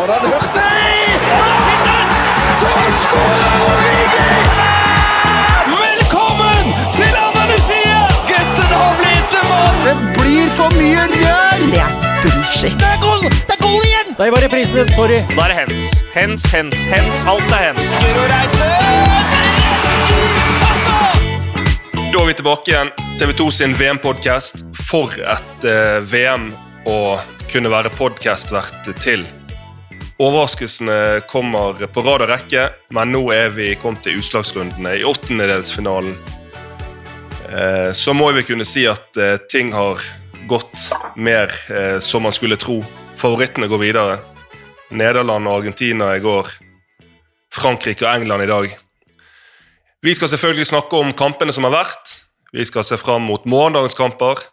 Hørt 0.00 0.54
det? 0.54 0.60
Så 2.58 2.66
skårer 3.02 3.56
Origi! 3.64 4.30
Velkommen 5.66 6.70
til 6.94 7.16
Andalusia! 7.26 7.98
Gutten 8.30 8.70
har 8.80 8.94
blitt 8.96 9.34
en 9.40 9.48
mann! 9.50 9.82
Det 9.84 9.96
blir 10.16 10.46
for 10.56 10.72
mye 10.72 11.02
rør! 11.10 11.60
Det 11.66 11.82
er 11.82 11.92
bullshit. 12.22 12.78
Det 12.80 12.88
er 12.88 13.02
goal! 13.02 13.26
Det 13.28 13.52
er 13.56 13.60
goal 13.60 13.84
igjen! 13.84 14.14
Der 14.18 14.32
var 14.32 14.44
reprisen, 14.46 14.88
sorry. 14.96 15.18
Da 15.34 15.44
er 15.44 15.52
det 15.52 15.58
hens. 15.58 15.84
Hens, 16.14 16.46
hens, 16.54 16.84
hens. 16.94 17.20
Alt 17.28 17.52
er 17.58 17.66
hens. 17.66 17.92
Guro 18.00 18.24
Reite! 18.30 18.70
Da 21.98 22.22
er 22.22 22.30
vi 22.30 22.38
tilbake 22.40 22.72
igjen. 22.72 22.94
TV 23.20 23.36
2 23.42 23.50
sin 23.58 23.76
VM-podkast. 23.76 24.64
For 24.80 25.12
et 25.20 25.68
uh, 25.68 26.00
VM 26.08 26.48
å 26.88 27.18
kunne 27.52 27.74
være 27.76 27.92
podkastvert 28.00 28.94
til. 29.04 29.28
Overraskelsene 30.20 31.22
kommer 31.32 31.78
på 31.88 32.02
rad 32.04 32.26
og 32.26 32.28
rekke, 32.28 32.66
men 32.92 33.08
nå 33.14 33.22
er 33.32 33.54
vi 33.56 33.70
kommet 33.80 34.02
til 34.04 34.18
utslagsrundene 34.20 34.98
i 34.98 35.04
åttendedelsfinalen. 35.08 36.18
Eh, 37.48 37.92
så 37.96 38.12
må 38.12 38.28
vi 38.36 38.44
kunne 38.44 38.66
si 38.68 38.84
at 38.84 39.16
eh, 39.16 39.38
ting 39.48 39.72
har 39.72 40.02
gått 40.50 40.90
mer 41.16 41.48
eh, 41.72 41.96
som 42.04 42.26
man 42.28 42.36
skulle 42.36 42.60
tro. 42.60 42.82
Favorittene 43.16 43.70
går 43.70 43.80
videre. 43.80 44.18
Nederland 44.92 45.48
og 45.48 45.62
Argentina 45.62 46.10
i 46.12 46.20
går. 46.20 46.52
Frankrike 47.56 48.04
og 48.04 48.12
England 48.12 48.44
i 48.44 48.50
dag. 48.50 48.76
Vi 50.04 50.14
skal 50.14 50.34
selvfølgelig 50.34 50.68
snakke 50.68 51.00
om 51.00 51.16
kampene 51.16 51.56
som 51.56 51.64
har 51.64 51.78
vært. 51.78 52.12
Vi 52.52 52.68
skal 52.68 52.84
se 52.84 53.00
fram 53.00 53.24
mot 53.30 53.48
morgendagens 53.48 53.96
kamper. 53.96 54.44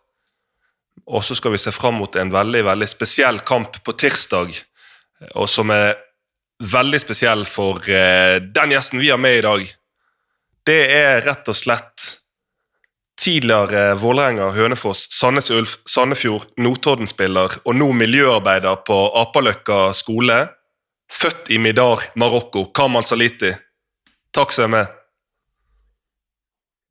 Og 1.12 1.28
så 1.28 1.36
skal 1.36 1.54
vi 1.54 1.60
se 1.60 1.76
fram 1.76 2.00
mot 2.00 2.16
en 2.16 2.32
veldig 2.32 2.64
veldig 2.72 2.88
spesiell 2.88 3.44
kamp 3.44 3.84
på 3.84 4.00
tirsdag. 4.00 4.56
Og 5.36 5.50
som 5.50 5.72
er 5.74 5.96
veldig 6.64 7.00
spesiell 7.02 7.46
for 7.50 7.82
eh, 7.90 8.38
den 8.42 8.74
gjesten 8.74 9.02
vi 9.02 9.12
har 9.12 9.22
med 9.22 9.40
i 9.40 9.44
dag. 9.46 9.66
Det 10.68 10.80
er 10.94 11.22
rett 11.26 11.50
og 11.50 11.58
slett 11.58 12.08
tidligere 13.18 13.96
Vålerenga, 13.98 14.52
Hønefoss, 14.54 15.08
Sandnes 15.14 15.50
Ulf, 15.52 15.78
Sandefjord, 15.90 16.46
Notodden-spiller 16.62 17.60
og 17.64 17.78
nå 17.78 17.90
miljøarbeider 17.98 18.84
på 18.86 19.00
Apaløkka 19.22 19.88
skole. 19.98 20.44
Født 21.08 21.50
i 21.56 21.58
Midar, 21.62 22.04
Marokko. 22.20 22.68
Kamal 22.76 23.06
Saliti. 23.08 23.54
Takk 24.36 24.54
som 24.54 24.68
er 24.68 24.74
med. 24.74 24.94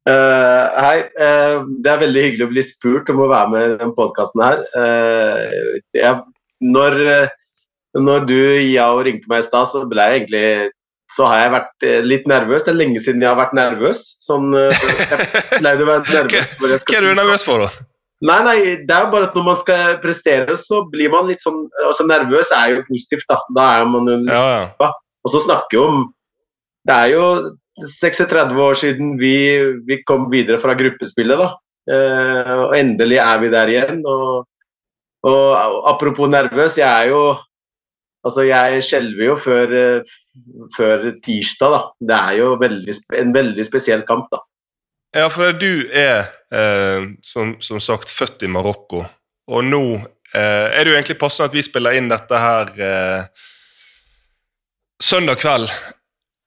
Uh, 0.07 0.73
hei. 0.81 0.99
Uh, 1.19 1.67
det 1.83 1.91
er 1.93 2.01
veldig 2.01 2.23
hyggelig 2.25 2.47
å 2.47 2.53
bli 2.55 2.65
spurt 2.65 3.11
om 3.13 3.21
å 3.25 3.29
være 3.31 3.53
med 3.53 3.67
i 3.67 3.75
denne 3.75 3.95
podkasten 3.99 4.45
her. 4.47 4.63
Jeg, 5.95 6.23
når, 6.65 6.97
eh, 7.13 7.35
når 8.03 8.27
du 8.29 8.39
Yao, 8.73 9.01
ringte 9.05 9.31
meg 9.31 9.45
i 9.45 9.47
stad, 9.47 9.69
så 9.71 9.85
ble 9.91 10.05
jeg 10.05 10.23
egentlig 10.23 10.47
så 11.13 11.27
har 11.31 11.43
jeg 11.45 11.51
vært 11.55 11.85
eh, 11.87 12.01
litt 12.03 12.25
nervøs. 12.31 12.65
Det 12.67 12.73
er 12.73 12.81
lenge 12.81 13.03
siden 13.03 13.23
jeg 13.23 13.31
har 13.31 13.39
vært 13.39 13.55
nervøs. 13.57 14.01
Sånn, 14.25 14.49
eh, 14.59 14.87
jeg 15.13 15.61
pleide 15.61 15.85
å 15.85 15.91
være 15.91 16.17
nervøs. 16.17 16.57
Hva 16.59 16.99
er 16.99 17.07
du 17.07 17.13
nervøs 17.15 17.47
for, 17.47 17.63
da? 17.63 17.87
Nei, 18.27 18.39
nei, 18.47 18.57
det 18.89 18.95
er 18.97 19.05
jo 19.05 19.13
bare 19.13 19.29
at 19.29 19.37
når 19.37 19.45
man 19.45 19.59
skal 19.61 19.99
prestere, 20.01 20.57
så 20.57 20.81
blir 20.89 21.13
man 21.13 21.29
litt 21.29 21.45
sånn 21.45 21.67
altså 21.85 22.07
Nervøs 22.09 22.49
er 22.57 22.73
jo 22.73 22.85
positivt, 22.89 23.27
da. 23.29 23.37
Da 23.53 23.67
er 23.83 23.91
man 23.93 24.09
jo 24.09 24.17
Ja, 24.25 24.45
ja. 24.81 24.89
og 24.89 25.33
så 25.35 25.43
snakke 25.45 25.77
om 25.83 26.07
Det 26.89 26.97
er 26.97 27.13
jo 27.13 27.27
36 27.77 28.57
år 28.63 28.79
siden 28.81 29.19
vi, 29.21 29.37
vi 29.85 30.01
kom 30.09 30.31
videre 30.33 30.57
fra 30.63 30.73
gruppespillet, 30.79 31.37
da. 31.37 31.51
Eh, 31.93 32.53
og 32.65 32.73
endelig 32.79 33.21
er 33.21 33.43
vi 33.43 33.53
der 33.53 33.73
igjen. 33.75 34.01
Og, 34.09 34.47
og 35.29 35.91
apropos 35.93 36.33
nervøs, 36.33 36.79
jeg 36.81 36.89
er 36.89 37.13
jo 37.13 37.21
Altså, 38.27 38.43
jeg 38.49 38.83
skjelver 38.83 39.29
jo 39.29 39.39
før, 39.39 39.73
eh, 39.79 40.15
før 40.77 41.09
tirsdag, 41.25 41.77
da. 41.77 41.81
Det 42.11 42.19
er 42.19 42.39
jo 42.41 42.53
veldig, 42.61 42.97
en 43.21 43.35
veldig 43.37 43.67
spesiell 43.67 44.03
kamp, 44.09 44.29
da. 44.35 44.43
Ja, 45.17 45.29
for 45.33 45.55
du 45.57 45.87
er 45.95 46.27
eh, 46.53 47.07
som, 47.25 47.55
som 47.63 47.81
sagt 47.81 48.11
født 48.13 48.43
i 48.45 48.51
Marokko, 48.53 49.05
og 49.47 49.65
nå 49.65 49.85
eh, 49.97 50.67
er 50.75 50.83
det 50.83 50.91
jo 50.91 50.97
egentlig 50.99 51.21
passende 51.21 51.49
at 51.49 51.57
vi 51.57 51.65
spiller 51.65 51.97
inn 51.97 52.11
dette 52.11 52.41
her 52.43 52.73
eh, 52.83 53.47
søndag 55.03 55.41
kveld. 55.41 55.71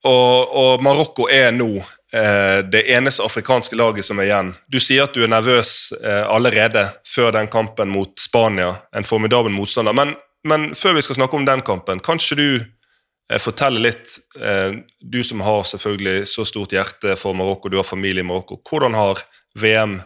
Og, 0.07 0.51
og 0.55 0.83
Marokko 0.83 1.27
er 1.31 1.49
nå 1.55 1.71
eh, 1.79 2.59
det 2.67 2.85
eneste 2.93 3.25
afrikanske 3.25 3.75
laget 3.79 4.07
som 4.07 4.19
er 4.21 4.29
igjen. 4.29 4.53
Du 4.71 4.79
sier 4.83 5.07
at 5.07 5.15
du 5.15 5.23
er 5.25 5.31
nervøs 5.31 5.91
eh, 5.99 6.23
allerede 6.27 6.85
før 7.07 7.33
den 7.35 7.49
kampen 7.51 7.91
mot 7.91 8.13
Spania, 8.19 8.73
en 8.95 9.07
formidabel 9.07 9.51
motstander. 9.55 9.95
Men, 9.95 10.15
men 10.47 10.69
før 10.75 10.93
vi 10.95 11.01
skal 11.01 11.15
snakke 11.19 11.35
om 11.39 11.45
den 11.45 11.61
kampen, 11.61 11.99
kanskje 11.99 12.35
du 12.39 12.47
eh, 13.29 13.39
forteller 13.39 13.79
litt, 13.81 14.17
eh, 14.39 14.79
du 15.01 15.19
som 15.23 15.41
har 15.41 15.63
selvfølgelig 15.63 16.27
så 16.27 16.45
stort 16.47 16.71
hjerte 16.75 17.15
for 17.19 17.33
Marokko, 17.37 17.69
du 17.69 17.77
har 17.77 17.83
familie 17.87 18.23
i 18.23 18.27
Marokko. 18.27 18.61
Hvordan 18.69 18.93
har 18.97 19.19
VM 19.59 19.99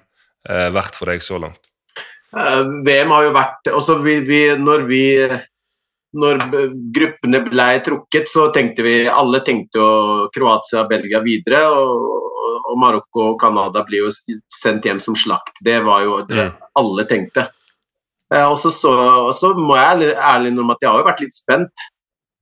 eh, 0.49 0.69
vært 0.73 0.95
for 0.95 1.05
deg 1.11 1.21
så 1.23 1.37
langt? 1.39 1.69
Eh, 2.35 2.63
VM 2.85 3.11
har 3.13 3.23
jo 3.27 3.33
vært 3.35 3.69
altså 3.73 3.99
vi, 4.01 4.19
vi, 4.25 4.41
Når 4.57 4.87
vi 4.89 5.03
når 6.13 6.43
gruppene 6.93 7.39
ble 7.41 7.67
trukket, 7.81 8.27
så 8.29 8.51
tenkte 8.53 8.83
vi 8.85 9.07
alle 9.09 9.39
tenkte 9.41 9.79
jo 9.81 9.87
Kroatia 10.35 10.83
og 10.83 10.89
Belgia 10.91 11.21
videre. 11.25 11.63
Og, 11.73 12.03
og- 12.11 12.77
Marokko 12.77 13.31
og 13.31 13.39
Canada 13.41 13.83
blir 13.85 14.03
jo 14.05 14.09
sendt 14.49 14.85
hjem 14.87 14.99
som 15.01 15.13
slakt. 15.17 15.57
Det 15.61 15.79
var 15.85 16.01
jo 16.05 16.21
det 16.25 16.37
Mm. 16.37 16.53
alle 16.75 17.03
tenkte. 17.05 17.47
Eh, 18.33 18.45
og 18.49 18.57
så, 18.57 18.71
så, 18.73 18.93
så 19.35 19.53
må 19.57 19.77
jeg 19.77 20.13
ærlig- 20.17 20.51
innrømme 20.51 20.75
at 20.75 20.81
jeg 20.81 20.89
har 20.91 21.01
jo 21.01 21.09
vært 21.09 21.23
litt 21.25 21.37
spent. 21.37 21.87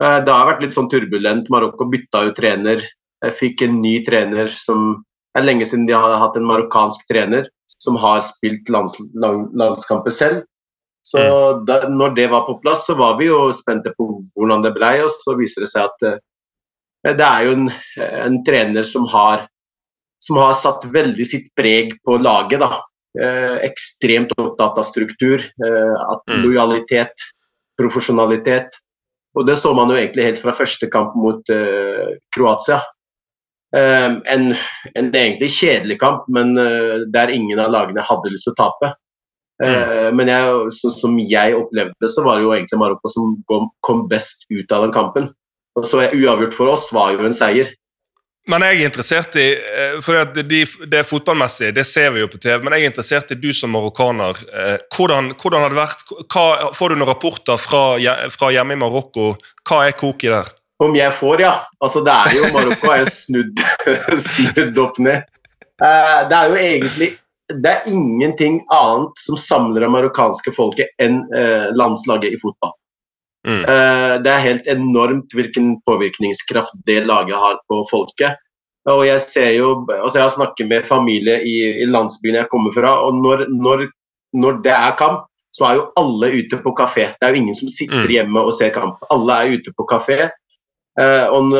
Eh, 0.01 0.19
det 0.25 0.33
har 0.33 0.47
vært 0.47 0.63
litt 0.65 0.75
sånn 0.75 0.89
turbulent. 0.91 1.49
Marokko 1.51 1.89
bytta 1.91 2.25
jo 2.29 2.35
trener. 2.37 2.83
Jeg 3.21 3.37
fikk 3.37 3.65
en 3.67 3.81
ny 3.83 3.99
trener 4.07 4.49
som 4.49 5.03
Det 5.31 5.39
er 5.39 5.45
lenge 5.47 5.63
siden 5.63 5.85
de 5.87 5.93
har 5.95 6.17
hatt 6.19 6.35
en 6.35 6.43
marokkansk 6.43 7.05
trener 7.07 7.45
som 7.79 7.95
har 7.95 8.17
spilt 8.19 8.67
lands, 8.67 8.97
landskamper 9.15 10.11
selv. 10.11 10.41
Så 11.07 11.21
da, 11.63 11.87
når 11.87 12.15
det 12.17 12.25
var 12.33 12.43
på 12.49 12.57
plass, 12.59 12.83
så 12.89 12.97
var 12.99 13.15
vi 13.15 13.29
jo 13.29 13.45
spente 13.55 13.93
på 13.95 14.09
hvordan 14.35 14.65
det 14.65 14.73
ble, 14.75 14.89
og 15.05 15.09
så 15.13 15.37
viser 15.39 15.63
det 15.63 15.69
seg 15.71 15.87
at 15.87 16.03
eh, 16.09 17.15
det 17.15 17.23
er 17.25 17.45
jo 17.47 17.53
en, 17.55 17.71
en 18.27 18.35
trener 18.43 18.83
som 18.83 19.07
har, 19.07 19.47
som 20.19 20.41
har 20.43 20.51
satt 20.59 20.83
veldig 20.91 21.25
sitt 21.25 21.47
preg 21.55 21.95
på 22.03 22.19
laget. 22.19 22.59
da. 22.59 22.81
Eh, 23.19 23.57
ekstremt 23.67 24.31
opptatt 24.39 24.77
av 24.79 24.85
struktur, 24.87 25.41
eh, 25.43 25.95
Mm. 26.31 26.43
lojalitet, 26.45 27.11
profesjonalitet. 27.77 28.69
Og 29.35 29.45
det 29.47 29.57
så 29.57 29.73
man 29.75 29.89
jo 29.89 29.95
egentlig 29.95 30.23
helt 30.23 30.39
fra 30.39 30.53
første 30.55 30.89
kamp 30.89 31.15
mot 31.15 31.49
eh, 31.49 32.17
Kroatia. 32.33 32.81
Eh, 33.75 34.09
en, 34.25 34.55
en 34.95 35.11
egentlig 35.11 35.51
kjedelig 35.51 35.99
kamp, 35.99 36.23
men 36.29 36.57
eh, 36.57 37.03
der 37.11 37.27
ingen 37.31 37.59
av 37.59 37.71
lagene 37.71 38.01
hadde 38.01 38.31
lyst 38.31 38.47
til 38.47 38.53
å 38.53 38.59
tape. 38.59 38.93
Eh, 39.63 40.11
men 40.11 40.27
jeg, 40.27 40.71
så, 40.71 40.89
som 40.89 41.19
jeg 41.19 41.55
opplevde 41.55 41.93
det, 41.99 42.09
så 42.09 42.23
var 42.23 42.39
det 42.39 42.47
jo 42.47 42.53
egentlig 42.55 42.79
Marokko 42.79 43.11
som 43.11 43.35
kom, 43.47 43.69
kom 43.81 44.07
best 44.07 44.47
ut 44.49 44.71
av 44.71 44.87
den 44.87 44.95
kampen. 44.95 45.29
Og 45.75 45.85
så 45.87 46.07
uavgjort 46.07 46.55
for 46.55 46.71
oss 46.71 46.89
var 46.95 47.11
jo 47.11 47.25
en 47.27 47.35
seier. 47.35 47.71
Men 48.49 48.63
jeg 48.65 48.79
er 48.79 48.87
interessert 48.89 49.35
i 49.37 49.43
eh, 49.53 49.97
for 50.01 50.17
det, 50.33 50.47
de, 50.49 50.63
det 50.89 51.01
er 51.01 51.05
fotballmessig, 51.05 51.69
det 51.77 51.83
ser 51.85 52.09
vi 52.15 52.23
jo 52.23 52.29
på 52.31 52.39
TV, 52.41 52.57
men 52.63 52.73
jeg 52.73 52.87
er 52.87 52.89
interessert 52.89 53.33
i 53.35 53.37
du 53.37 53.51
som 53.53 53.69
marokkaner. 53.75 54.41
Eh, 54.49 54.77
hvordan, 54.95 55.29
hvordan 55.37 55.65
har 55.65 55.73
det 55.73 55.77
vært? 55.77 56.01
Hva, 56.25 56.45
får 56.77 56.89
du 56.89 56.97
noen 56.97 57.11
rapporter 57.11 57.61
fra, 57.61 57.83
fra 58.33 58.49
hjemme 58.53 58.73
i 58.77 58.81
Marokko? 58.81 59.35
Hva 59.67 59.83
er 59.85 59.97
koket 59.97 60.33
der? 60.33 60.49
Om 60.81 60.97
jeg 60.97 61.13
får, 61.19 61.45
ja. 61.45 61.53
Altså, 61.83 62.01
det 62.07 62.17
er 62.17 62.37
jo 62.39 62.49
Marokko 62.55 62.93
er 62.95 63.05
snudd, 63.13 63.61
snudd 64.25 64.81
opp 64.81 64.97
ned. 65.05 65.29
Eh, 65.77 66.19
det 66.31 66.39
er 66.39 66.49
jo 66.49 66.61
egentlig 66.65 67.13
det 67.51 67.67
er 67.67 67.87
ingenting 67.91 68.61
annet 68.71 69.17
som 69.19 69.35
samler 69.35 69.83
det 69.83 69.89
marokkanske 69.91 70.53
folket 70.55 70.93
enn 71.03 71.17
landslaget 71.75 72.37
i 72.37 72.39
fotball. 72.39 72.71
Mm. 73.47 73.63
Eh, 73.65 74.13
det 74.21 74.31
er 74.31 74.45
helt 74.45 74.67
enormt 74.69 75.33
hvilken 75.33 75.73
påvirkningskraft 75.87 76.75
det 76.85 77.01
laget 77.09 77.39
har 77.41 77.59
på 77.69 77.81
folket. 77.89 78.37
Og 78.89 79.03
jeg 79.05 79.21
ser 79.21 79.51
jo, 79.59 79.73
altså 79.93 80.17
jeg 80.19 80.25
har 80.25 80.35
snakket 80.35 80.69
med 80.69 80.85
familie 80.85 81.41
i, 81.45 81.57
i 81.83 81.89
landsbyen 81.89 82.39
jeg 82.39 82.49
kommer 82.49 82.73
fra, 82.73 82.95
og 83.05 83.17
når, 83.21 83.45
når, 83.53 83.87
når 84.33 84.61
det 84.65 84.73
er 84.73 84.95
kamp, 84.97 85.27
så 85.53 85.67
er 85.67 85.75
jo 85.77 85.89
alle 85.99 86.31
ute 86.39 86.57
på 86.63 86.73
kafé. 86.77 87.09
Det 87.19 87.27
er 87.27 87.33
jo 87.35 87.41
ingen 87.41 87.57
som 87.57 87.69
sitter 87.69 88.05
Mm. 88.05 88.13
hjemme 88.15 88.45
og 88.47 88.53
ser 88.55 88.71
kamp. 88.73 89.01
Alle 89.11 89.33
er 89.33 89.57
ute 89.57 89.73
på 89.75 89.85
kafé. 89.89 90.29
Eh, 90.99 91.27
og 91.31 91.53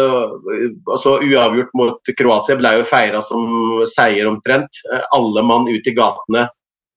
altså 0.91 1.17
uavgjort 1.23 1.75
mot 1.75 2.11
Kroatia 2.17 2.57
ble 2.59 2.71
jo 2.77 2.87
feira 2.87 3.21
som 3.23 3.83
seier 3.87 4.27
omtrent. 4.27 4.81
Eh, 4.91 5.03
alle 5.15 5.43
mann 5.43 5.67
ut 5.67 5.87
i 5.87 5.95
gatene. 5.95 6.47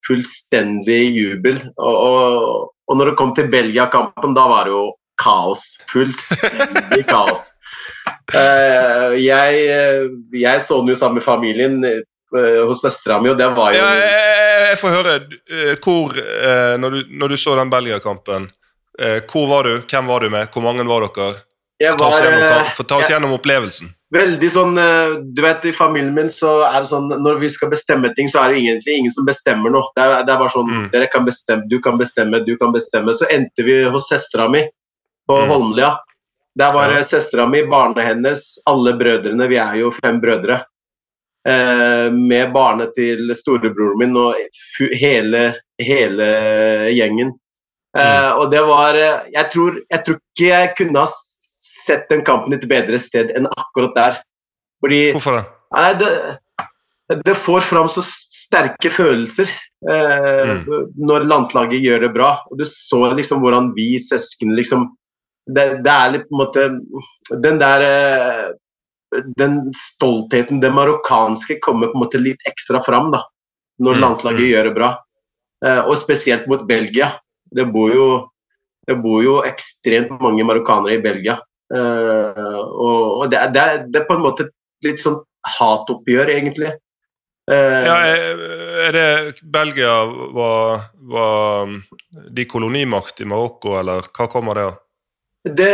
Fullstendig 0.06 1.02
jubel. 1.16 1.60
Og, 1.78 1.96
og, 1.98 2.70
og 2.88 2.96
når 2.98 3.10
det 3.12 3.16
kom 3.20 3.34
til 3.36 3.48
Belgia-kampen, 3.52 4.34
da 4.36 4.44
var 4.50 4.64
det 4.68 4.74
jo 4.74 4.84
kaos. 5.20 5.62
Fullstendig 5.92 7.04
kaos. 7.14 7.50
Uh, 8.34 9.14
jeg, 9.20 9.60
jeg 10.32 10.60
så 10.64 10.80
den 10.80 10.92
jo 10.92 10.98
sammen 10.98 11.20
med 11.20 11.26
familien 11.26 11.78
uh, 11.84 12.60
hos 12.68 12.82
søstera 12.84 13.20
mi, 13.22 13.30
og 13.32 13.38
det 13.40 13.48
var 13.56 13.72
jo 13.72 13.80
Ja, 13.80 13.90
jeg, 14.00 14.12
jeg- 14.12 14.68
jeg 14.74 14.78
får 14.80 14.94
høre. 14.96 15.14
uh, 15.52 15.74
Hvor, 15.84 16.16
når, 16.82 16.90
du, 16.90 17.02
når 17.20 17.28
du 17.28 17.36
så 17.38 17.54
den 17.60 17.70
Belgia-kampen, 17.70 18.48
hvor 19.30 19.46
var 19.50 19.66
du? 19.66 19.78
Hvem 19.90 20.06
var 20.06 20.20
du 20.22 20.30
med? 20.30 20.48
Hvor 20.54 20.62
mange 20.62 20.84
var 20.86 21.02
dere? 21.08 21.34
Jeg 21.82 21.96
var, 21.98 22.12
eh, 22.22 22.70
få 22.76 22.84
ta 22.86 22.96
oss 23.02 23.10
gjennom 23.10 23.32
opplevelsen. 23.34 23.88
Veldig 24.14 24.50
sånn 24.52 24.76
eh, 24.78 25.16
Du 25.34 25.40
vet, 25.42 25.64
i 25.66 25.72
familien 25.74 26.14
min 26.14 26.28
så 26.30 26.60
er 26.68 26.76
det 26.84 26.86
sånn 26.86 27.08
Når 27.10 27.40
vi 27.40 27.48
skal 27.50 27.70
bestemme 27.72 28.12
ting, 28.14 28.28
så 28.30 28.44
er 28.44 28.52
det 28.54 28.60
egentlig 28.62 28.98
ingen 29.00 29.10
som 29.10 29.26
bestemmer 29.26 29.72
noe. 29.74 29.88
Det 29.96 30.04
er, 30.04 30.22
det 30.22 30.32
er 30.34 30.38
bare 30.38 30.52
sånn 30.54 30.70
Mm. 30.70 30.84
Dere 30.92 31.08
kan 31.10 31.24
bestemme, 31.26 31.66
du 31.68 31.80
kan 31.82 31.98
bestemme, 31.98 32.44
du 32.46 32.56
kan 32.60 32.72
bestemme. 32.72 33.10
Så 33.12 33.26
endte 33.30 33.64
vi 33.66 33.80
hos 33.90 34.06
søstera 34.08 34.46
mi 34.50 34.62
på 35.28 35.40
Mm. 35.42 35.48
Holmlia. 35.50 35.96
Der 36.56 36.70
var 36.72 36.92
Ja. 36.94 37.02
søstera 37.02 37.48
mi, 37.50 37.62
barna 37.66 38.02
hennes, 38.06 38.58
alle 38.66 38.92
brødrene. 38.94 39.48
Vi 39.48 39.56
er 39.58 39.74
jo 39.82 39.90
fem 39.90 40.20
brødre. 40.20 40.62
Eh, 41.46 42.10
med 42.12 42.52
barnet 42.54 42.94
til 42.94 43.28
storebroren 43.34 43.98
min 43.98 44.16
og 44.16 44.34
hele, 44.94 45.56
hele 45.78 46.28
gjengen. 46.94 47.32
Eh, 47.96 48.30
og 48.38 48.50
det 48.50 48.62
var 48.64 48.94
eh, 48.94 49.20
jeg 49.34 49.50
tror, 49.52 49.76
jeg 49.90 50.04
tror 50.04 50.16
ikke 50.16 50.46
jeg 50.48 50.74
kunne 50.78 50.98
ha 51.02 51.06
sett 51.74 52.08
den 52.10 52.24
kampen 52.26 52.54
et 52.56 52.64
bedre 52.70 52.98
sted 53.00 53.32
enn 53.34 53.48
akkurat 53.50 53.94
der. 53.98 54.18
Fordi 54.84 55.00
Hvorfor 55.14 55.38
det? 55.38 55.44
Nei, 55.74 55.90
det, 55.98 56.10
det 57.26 57.36
får 57.40 57.64
fram 57.68 57.88
så 57.90 58.02
sterke 58.04 58.92
følelser 58.92 59.50
eh, 59.90 60.52
når 60.96 61.26
landslaget 61.28 61.82
gjør 61.84 62.06
det 62.06 62.12
bra. 62.14 62.34
Og 62.50 62.60
du 62.60 62.66
så 62.68 63.06
liksom 63.14 63.42
hvordan 63.44 63.72
vi 63.76 63.94
søsken 64.02 64.54
liksom 64.56 64.92
Det, 65.44 65.64
det 65.84 65.92
er 65.92 66.12
litt 66.12 66.22
på 66.24 66.32
en 66.32 66.40
måte 66.40 66.62
Den 67.44 67.58
der 67.60 67.82
eh, 67.84 68.46
Den 69.36 69.58
stoltheten, 69.76 70.62
det 70.62 70.70
marokkanske, 70.72 71.58
kommer 71.60 71.90
på 71.90 71.98
en 71.98 72.04
måte 72.06 72.20
litt 72.22 72.40
ekstra 72.48 72.80
fram 72.82 73.10
da, 73.12 73.20
når 73.78 73.98
Mm, 73.98 74.00
landslaget 74.00 74.40
mm. 74.40 74.48
gjør 74.50 74.64
det 74.68 74.72
bra. 74.78 74.88
Eh, 75.64 75.82
og 75.84 75.98
spesielt 76.00 76.48
mot 76.50 76.64
Belgia. 76.66 77.12
Det 77.54 77.66
bor 77.70 77.92
jo 77.94 78.06
det 78.84 78.96
bor 79.00 79.22
jo 79.24 79.38
ekstremt 79.46 80.12
mange 80.20 80.44
marokkanere 80.44 80.98
i 80.98 81.02
Belgia. 81.04 81.38
Eh, 81.72 82.58
og 82.60 83.30
det, 83.32 83.40
det, 83.54 83.64
det 83.92 84.02
er 84.02 84.08
på 84.08 84.18
en 84.18 84.24
måte 84.26 84.48
litt 84.84 85.00
sånn 85.00 85.20
hatoppgjør, 85.58 86.32
egentlig. 86.34 86.74
Eh, 87.50 87.82
Ja, 87.88 87.96
er, 88.08 88.92
det 88.96 89.42
Belgia 89.52 89.96
var, 90.36 90.86
var 91.12 91.74
de 92.36 92.44
kolonimakt 92.48 93.20
i 93.20 93.28
Marokko, 93.28 93.78
eller 93.80 94.08
hva 94.12 94.28
kommer 94.32 94.60
det 94.60 94.66
av? 94.70 94.80
det, 95.44 95.72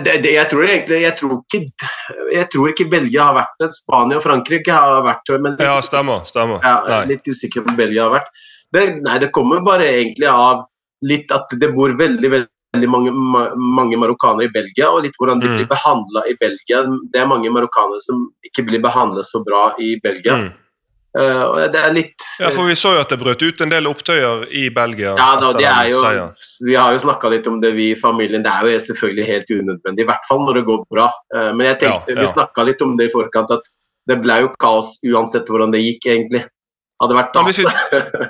det, 0.00 0.12
det, 0.24 0.30
jeg 0.32 0.48
tror 0.48 0.64
egentlig 0.64 1.02
jeg 1.02 1.16
tror, 1.18 1.32
ikke, 1.44 1.88
jeg 2.32 2.46
tror 2.52 2.70
ikke 2.70 2.86
Belgia 2.88 3.26
har 3.28 3.34
vært 3.36 3.58
det. 3.60 3.68
Spania 3.76 4.16
og 4.16 4.24
Frankrike 4.24 4.72
har 4.72 5.02
vært 5.04 5.28
det. 5.28 5.40
Men 5.44 5.58
Ja, 5.60 5.74
stemmer. 5.84 6.24
stemmer. 6.24 6.64
ja, 6.64 7.02
litt 7.04 7.26
usikker 7.28 7.66
på 7.66 7.74
om 7.74 7.76
Belgia 7.76 8.06
har 8.06 8.14
vært. 8.16 8.30
Det, 8.72 8.86
nei, 9.04 9.18
det 9.20 9.28
kommer 9.36 9.60
bare 9.60 9.84
egentlig 9.84 10.30
av 10.30 10.64
litt 11.04 11.28
at 11.36 11.52
det 11.60 11.68
bor 11.76 11.92
veldig, 11.98 12.30
veldig 12.32 12.53
mange, 12.90 13.10
ma, 13.12 13.54
mange 13.54 13.96
marokkanere 13.96 14.48
i 14.48 14.52
Belgia, 14.52 14.90
og 14.90 15.02
litt 15.04 15.14
hvordan 15.20 15.40
de 15.40 15.46
Mm. 15.48 15.56
blir 15.56 15.66
behandla 15.70 16.22
i 16.28 16.34
Belgia. 16.40 16.82
Det 17.12 17.20
er 17.20 17.26
mange 17.26 17.48
marokkanere 17.50 18.00
som 18.00 18.28
ikke 18.44 18.66
blir 18.66 18.80
behandlet 18.82 19.24
så 19.24 19.44
bra 19.44 19.74
i 19.78 19.96
Belgia. 20.02 20.36
Mm. 20.36 20.52
Uh, 21.14 21.68
det 21.70 21.78
er 21.78 21.92
litt 21.94 22.14
Ja, 22.40 22.50
for 22.50 22.66
vi 22.66 22.74
så 22.74 22.94
jo 22.96 23.00
at 23.00 23.08
det 23.08 23.20
brøt 23.20 23.40
ut 23.42 23.60
en 23.62 23.70
del 23.70 23.86
opptøyer 23.86 24.48
i 24.50 24.68
Belgia 24.68 25.14
Ja, 25.14 25.36
da, 25.38 25.52
det 25.52 25.62
er 25.64 25.90
jo, 25.92 26.00
vi 26.66 26.74
har 26.74 26.90
jo 26.90 26.98
snakka 26.98 27.30
litt 27.30 27.46
om 27.46 27.60
det, 27.60 27.70
vi 27.76 27.92
i 27.92 27.94
familien. 27.94 28.42
Det 28.42 28.50
er 28.50 28.66
jo 28.66 28.78
selvfølgelig 28.82 29.26
helt 29.28 29.46
unødvendig, 29.50 30.00
i 30.02 30.08
hvert 30.10 30.26
fall 30.26 30.40
når 30.42 30.54
det 30.58 30.64
går 30.66 30.82
bra. 30.90 31.06
Uh, 31.34 31.52
Men 31.54 31.66
jeg 31.68 31.78
tenkte, 31.84 32.10
Ja, 32.10 32.16
ja. 32.16 32.20
vi 32.20 32.26
snakka 32.26 32.64
litt 32.66 32.82
om 32.82 32.96
det 32.96 33.06
i 33.06 33.12
forkant, 33.14 33.50
at 33.50 33.62
det 34.08 34.20
ble 34.22 34.40
jo 34.42 34.48
kaos 34.58 34.98
uansett 35.06 35.46
hvordan 35.46 35.70
det 35.72 35.84
gikk, 35.86 36.04
egentlig. 36.06 36.44
Hadde 37.04 37.16
vært, 37.18 37.32
kaos. 37.36 37.58
vi- 37.58 37.64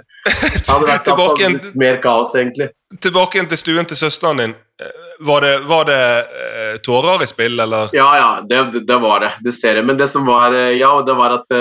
hadde 0.73 0.89
vært 0.91 1.05
Tilbake 1.09 1.41
igjen- 1.41 1.57
absolutt 1.61 1.81
mer 1.85 1.99
kaos, 2.03 2.35
egentlig. 2.39 2.69
Tilbake 3.01 3.39
igjen 3.39 3.49
til 3.55 3.61
stuen 3.63 3.87
til 3.91 4.01
søsteren 4.05 4.43
din. 4.45 4.55
Eh, 4.83 5.01
Var 5.25 5.41
det, 5.45 5.53
var 5.71 5.85
det 5.87 5.99
eh, 6.43 6.77
tårer 6.83 7.23
i 7.23 7.27
spill, 7.31 7.61
eller? 7.63 7.89
Ja, 7.95 8.09
ja, 8.19 8.31
det, 8.51 8.63
det- 8.75 8.87
det 8.89 8.97
var 9.01 9.21
det. 9.23 9.31
Du 9.47 9.53
ser 9.55 9.75
det. 9.79 9.85
Men 9.87 9.97
det 10.01 10.09
som 10.11 10.27
var 10.27 10.53
eh, 10.53 10.73
Ja, 10.81 10.91
det 11.07 11.15
var 11.15 11.39
at 11.41 11.55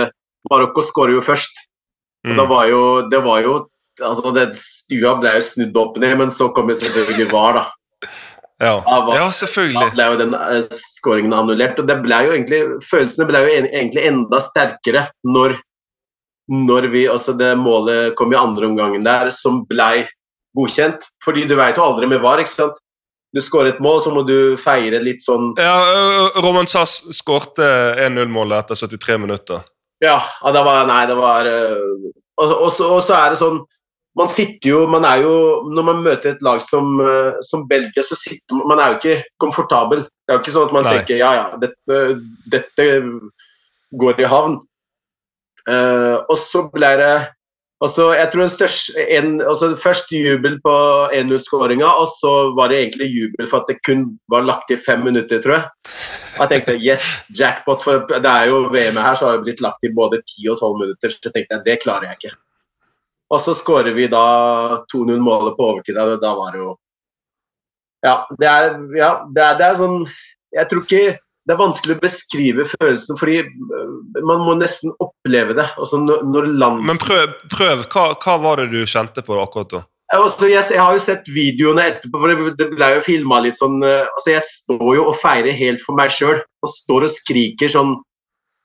Marokko 0.50 0.81
skårer 0.81 1.13
jo 1.19 1.21
først. 1.21 1.54
Mm. 2.25 2.38
det 2.39 2.44
var 2.50 2.65
jo, 2.71 2.81
det 3.12 3.19
var 3.24 3.42
jo 3.44 3.54
altså 4.01 4.31
det, 4.33 4.45
Stua 4.57 5.12
ble 5.19 5.33
jo 5.36 5.42
snudd 5.44 5.75
opp 5.77 5.98
ned, 6.01 6.18
men 6.18 6.30
så 6.31 6.48
kom 6.56 6.69
jo 6.71 6.75
selvfølgelig 6.80 7.25
VAR, 7.33 7.54
da. 7.59 7.66
Ja. 8.63 8.71
Ja, 8.80 9.00
hva- 9.04 9.16
ja, 9.19 9.27
Da 9.27 9.89
ble 9.92 10.06
jo 10.07 10.18
den 10.21 10.33
skåringen 10.71 11.33
annullert. 11.36 11.77
Og 11.80 11.88
det 11.88 11.98
ble 12.01 12.19
jo 12.25 12.31
egentlig, 12.31 12.62
følelsene 12.88 13.27
ble 13.27 13.42
jo 13.44 13.51
en, 13.59 13.68
egentlig 13.69 14.06
enda 14.07 14.39
sterkere 14.39 15.06
når, 15.27 15.57
når 16.51 16.90
vi 16.92 17.06
altså 17.07 17.34
Det 17.40 17.54
målet 17.56 18.16
kom 18.19 18.34
i 18.34 18.40
andre 18.40 18.68
omgangen 18.68 19.06
der, 19.06 19.30
som 19.31 19.62
ble 19.69 20.07
godkjent. 20.57 21.06
Fordi 21.24 21.45
du 21.48 21.56
vet 21.56 21.78
jo 21.78 21.86
aldri 21.86 22.10
med 22.10 22.22
VAR, 22.24 22.44
ikke 22.44 22.51
sant. 22.51 22.80
Du 23.34 23.42
skårer 23.42 23.74
et 23.74 23.81
mål, 23.81 24.00
så 24.04 24.12
må 24.13 24.22
du 24.28 24.54
feire 24.62 25.00
litt 25.01 25.24
sånn 25.25 25.56
Ja, 25.57 25.74
Roman 26.44 26.69
Sass 26.69 27.00
skårte 27.18 27.66
1-0-målet 28.06 28.62
etter 28.62 28.78
73 28.78 29.18
minutter. 29.24 29.63
Ja, 30.04 30.19
det 30.54 30.62
var 30.68 30.86
Nei, 30.86 31.00
det 31.10 31.16
var 31.18 31.50
eh, 31.50 32.12
og, 32.38 32.68
så, 32.74 33.16
er 33.16 33.34
det 33.34 33.40
sånn 33.40 33.60
Man 34.18 34.30
sitter 34.30 34.69
jo 34.69 34.84
Man 34.90 35.06
er 35.06 35.22
jo 35.24 35.34
Når 35.69 35.86
man 35.86 36.04
møter 36.06 36.34
et 36.34 36.44
lag 36.45 36.62
som, 36.66 36.98
eh, 37.01 37.40
som 37.45 37.66
Belgia, 37.69 38.06
så 38.06 38.18
sitter 38.19 38.60
man 38.60 38.74
Man 38.74 38.84
er 38.84 38.94
jo 38.94 39.00
ikke 39.00 39.31
komfortabel. 39.42 40.06
Det 40.06 40.34
er 40.34 40.38
jo 40.38 40.44
ikke 40.44 40.56
sånn 40.56 40.69
at 40.69 40.78
man 40.78 40.88
Nei. 40.88 40.94
tenker 41.00 41.22
ja, 41.22 41.31
ja, 41.40 41.48
dette, 41.62 42.04
dette 42.54 42.88
går 43.98 44.22
i 44.22 44.30
havn. 44.30 44.60
Eh, 45.69 46.18
og 46.27 46.38
så 46.39 46.68
ble 46.74 46.92
det 47.00 47.15
og 47.83 47.89
så 47.92 48.06
jeg 48.15 48.30
tror 48.31 48.48
største 48.48 49.04
en, 49.18 49.42
Først 49.81 50.12
jubel 50.15 50.56
på 50.63 50.75
1-0-skåringa, 51.12 51.89
og 52.00 52.07
så 52.07 52.54
var 52.56 52.71
det 52.71 52.80
egentlig 52.80 53.10
jubel 53.12 53.50
for 53.50 53.60
at 53.60 53.71
det 53.71 53.81
kun 53.83 54.06
var 54.31 54.45
lagt 54.48 54.71
i 54.71 54.80
fem 54.80 55.04
minutter, 55.04 55.42
tror 55.44 55.57
jeg. 55.57 55.65
Jeg 56.38 56.50
tenkte 56.50 56.77
yes, 56.80 57.07
jackpot, 57.36 57.83
for 57.83 58.06
det 58.07 58.30
er 58.30 58.48
jo 58.54 58.69
VM 58.71 59.01
her, 59.04 59.18
så 59.19 59.27
har 59.27 59.38
det 59.38 59.48
blitt 59.50 59.62
lagt 59.62 59.83
i 59.83 59.92
både 59.92 60.21
10 60.21 60.48
og 60.54 60.63
12 60.63 60.80
minutter. 60.80 61.12
Så 61.12 61.27
tenkte 61.27 61.57
jeg, 61.57 61.66
det 61.66 61.81
klarer 61.83 62.07
jeg 62.07 62.19
ikke. 62.21 62.33
Og 63.33 63.44
så 63.44 63.56
skårer 63.57 63.98
vi 63.98 64.07
da 64.07 64.24
2-0-målet 64.94 65.57
på 65.57 65.68
overtid, 65.74 66.00
da 66.21 66.33
var 66.38 66.56
det 66.56 66.63
jo 66.63 66.71
Ja, 68.04 68.16
det 68.39 68.48
er, 68.48 68.66
ja, 68.95 69.12
det 69.31 69.44
er, 69.44 69.54
det 69.57 69.66
er 69.66 69.77
sånn 69.80 70.01
Jeg 70.54 70.68
tror 70.69 70.81
ikke 70.83 71.04
det 71.44 71.51
er 71.51 71.60
vanskelig 71.60 71.98
å 71.98 72.04
beskrive 72.04 72.66
følelsen, 72.72 73.18
fordi 73.19 73.42
øh, 73.44 73.95
man 74.24 74.44
må 74.45 74.54
nesten 74.56 74.94
oppleve 75.04 75.56
det. 75.57 75.66
Altså 75.75 76.00
når, 76.00 76.24
når 76.31 76.48
lands... 76.62 76.86
Men 76.88 77.01
prøv, 77.01 77.34
prøv. 77.51 77.84
Hva, 77.92 78.06
hva 78.24 78.38
var 78.45 78.62
det 78.63 78.69
du 78.72 78.88
kjente 78.88 79.25
på 79.25 79.36
akkurat 79.42 79.74
da? 79.74 79.81
Jeg, 80.13 80.30
jeg, 80.51 80.63
jeg 80.75 80.80
har 80.80 80.95
jo 80.95 81.01
sett 81.01 81.30
videoene 81.34 81.88
etterpå, 81.90 82.22
for 82.22 82.31
det, 82.60 82.69
ble 82.75 82.90
jo 82.94 83.04
filma 83.04 83.42
litt 83.42 83.57
sånn 83.57 83.80
eh, 83.81 84.04
altså 84.06 84.34
Jeg 84.36 84.44
står 84.45 84.90
jo 85.00 85.06
og 85.10 85.16
feirer 85.18 85.56
helt 85.57 85.81
for 85.81 85.97
meg 85.97 86.14
sjøl, 86.14 86.38
og 86.64 86.69
står 86.69 87.07
og 87.07 87.16
skriker 87.16 87.71
sånn 87.76 87.95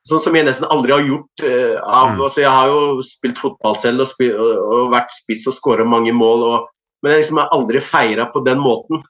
Sånn 0.08 0.22
som 0.22 0.36
jeg 0.38 0.46
nesten 0.46 0.64
aldri 0.72 0.94
har 0.94 1.02
gjort. 1.04 1.42
Uh, 1.42 1.74
av, 1.84 2.14
Mm. 2.14 2.20
altså 2.24 2.40
Jeg 2.40 2.48
har 2.54 2.70
jo 2.70 3.02
spilt 3.04 3.36
fotball 3.36 3.74
selv 3.76 4.06
og, 4.06 4.22
og, 4.24 4.52
og 4.72 4.92
vært 4.94 5.12
spiss 5.12 5.42
og 5.50 5.52
skåra 5.52 5.84
mange 5.84 6.14
mål, 6.16 6.44
og, 6.46 6.70
men 7.02 7.12
jeg 7.12 7.24
liksom 7.26 7.40
har 7.42 7.50
aldri 7.52 7.82
feira 7.84 8.24
på 8.32 8.40
den 8.46 8.62
måten. 8.62 9.02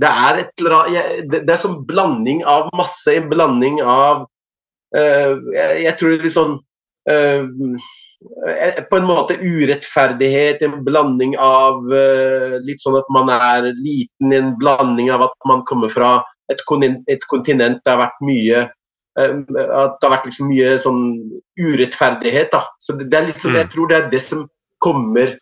Det 0.00 0.08
er 0.08 0.38
et 0.40 0.62
det, 1.28 1.42
er 1.44 1.60
sånn 1.60 1.82
blanding 1.88 2.42
av 2.48 2.70
masse, 2.78 3.12
en 3.12 3.28
blanding 3.30 3.82
av 3.84 4.24
uh, 4.96 5.34
jeg, 5.52 5.82
jeg 5.84 5.96
tror 5.98 6.12
det 6.12 6.18
er 6.18 6.24
litt 6.26 6.36
sånn 6.36 6.54
uh, 7.10 7.42
på 8.88 8.98
en 8.98 9.08
måte 9.08 9.36
urettferdighet, 9.36 10.62
en 10.62 10.78
blanding 10.86 11.34
av 11.42 11.82
uh, 11.90 12.56
litt 12.64 12.80
sånn 12.82 13.00
at 13.00 13.08
man 13.12 13.32
er 13.34 13.72
liten, 13.82 14.32
en 14.32 14.54
blanding 14.60 15.10
av 15.12 15.26
at 15.28 15.36
man 15.48 15.64
kommer 15.68 15.92
fra 15.92 16.20
et, 16.50 16.62
kontin- 16.68 17.02
et 17.10 17.24
kontinent 17.30 17.82
det 17.84 17.92
har 17.92 18.06
vært 18.06 18.24
mye 18.24 18.68
At 19.12 19.98
det 20.00 20.06
har 20.06 20.12
vært 20.14 20.26
liksom 20.30 20.46
mye 20.48 20.70
sånn 20.80 21.00
urettferdighet. 21.60 22.48
da. 22.54 22.62
Så 22.80 22.94
det, 22.96 23.10
det 23.12 23.18
er 23.18 23.26
litt 23.26 23.42
sånn, 23.42 23.52
Mm. 23.52 23.58
Jeg 23.60 23.68
tror 23.74 23.88
det 23.90 23.96
er 23.98 24.06
det 24.08 24.20
som 24.24 24.46
kommer 24.80 25.34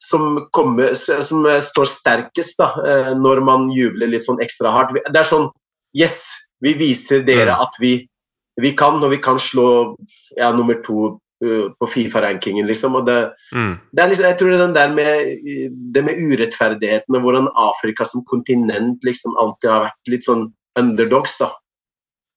som, 0.00 0.46
kommer, 0.56 0.94
som 0.94 1.46
eh, 1.46 1.60
står 1.60 1.88
sterkest 1.92 2.58
da, 2.60 2.70
eh, 2.86 3.10
når 3.20 3.42
man 3.44 3.70
jubler 3.74 4.08
litt 4.08 4.24
sånn 4.24 4.40
ekstra 4.42 4.72
hardt. 4.72 4.96
Det 4.96 5.20
er 5.20 5.28
sånn 5.28 5.50
Yes, 5.96 6.30
vi 6.62 6.74
viser 6.78 7.24
dere 7.26 7.50
Mm. 7.50 7.62
at 7.64 7.74
vi, 7.80 8.08
vi 8.62 8.70
kan, 8.78 9.02
og 9.02 9.10
vi 9.10 9.18
kan 9.18 9.38
slå 9.42 9.96
ja, 10.38 10.52
nummer 10.52 10.76
to 10.84 11.18
uh, 11.42 11.66
på 11.80 11.86
Fifa-rankingen, 11.88 12.66
liksom. 12.68 12.94
Og 12.94 13.06
det, 13.06 13.32
Mm. 13.52 13.80
det 13.92 14.08
liksom, 14.08 14.26
jeg 14.28 14.38
tror 14.38 14.50
det 14.50 14.58
den 14.60 14.74
der 14.74 14.94
med, 14.94 15.40
det 15.92 16.04
med 16.04 16.14
urettferdigheten 16.14 17.16
og 17.16 17.22
hvordan 17.22 17.48
Afrika 17.56 18.04
som 18.04 18.22
kontinent 18.22 19.02
liksom 19.02 19.34
alltid 19.40 19.70
har 19.70 19.80
vært 19.88 20.08
litt 20.08 20.24
sånn 20.24 20.52
underdogs, 20.78 21.36
da. 21.38 21.50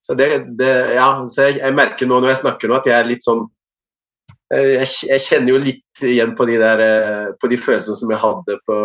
Så 0.01 0.15
det, 0.17 0.57
det 0.57 0.95
Ja, 0.95 1.21
så 1.27 1.51
jeg, 1.51 1.59
jeg 1.59 1.75
merker 1.75 2.07
nå 2.07 2.19
når 2.19 2.29
jeg 2.33 2.41
snakker 2.41 2.67
nå, 2.67 2.75
at 2.75 2.85
jeg 2.85 2.97
er 2.99 3.05
litt 3.05 3.21
sånn 3.23 3.45
eh, 3.45 3.51
jeg, 4.51 4.87
jeg 5.09 5.23
kjenner 5.23 5.53
jo 5.53 5.61
litt 5.63 6.03
igjen 6.03 6.35
på 6.37 6.45
de 6.49 6.57
der 6.61 6.81
eh, 6.83 7.31
På 7.41 7.47
de 7.51 7.57
følelsene 7.57 7.95
som 7.97 8.11
jeg 8.11 8.19
hadde 8.21 8.57
på, 8.67 8.77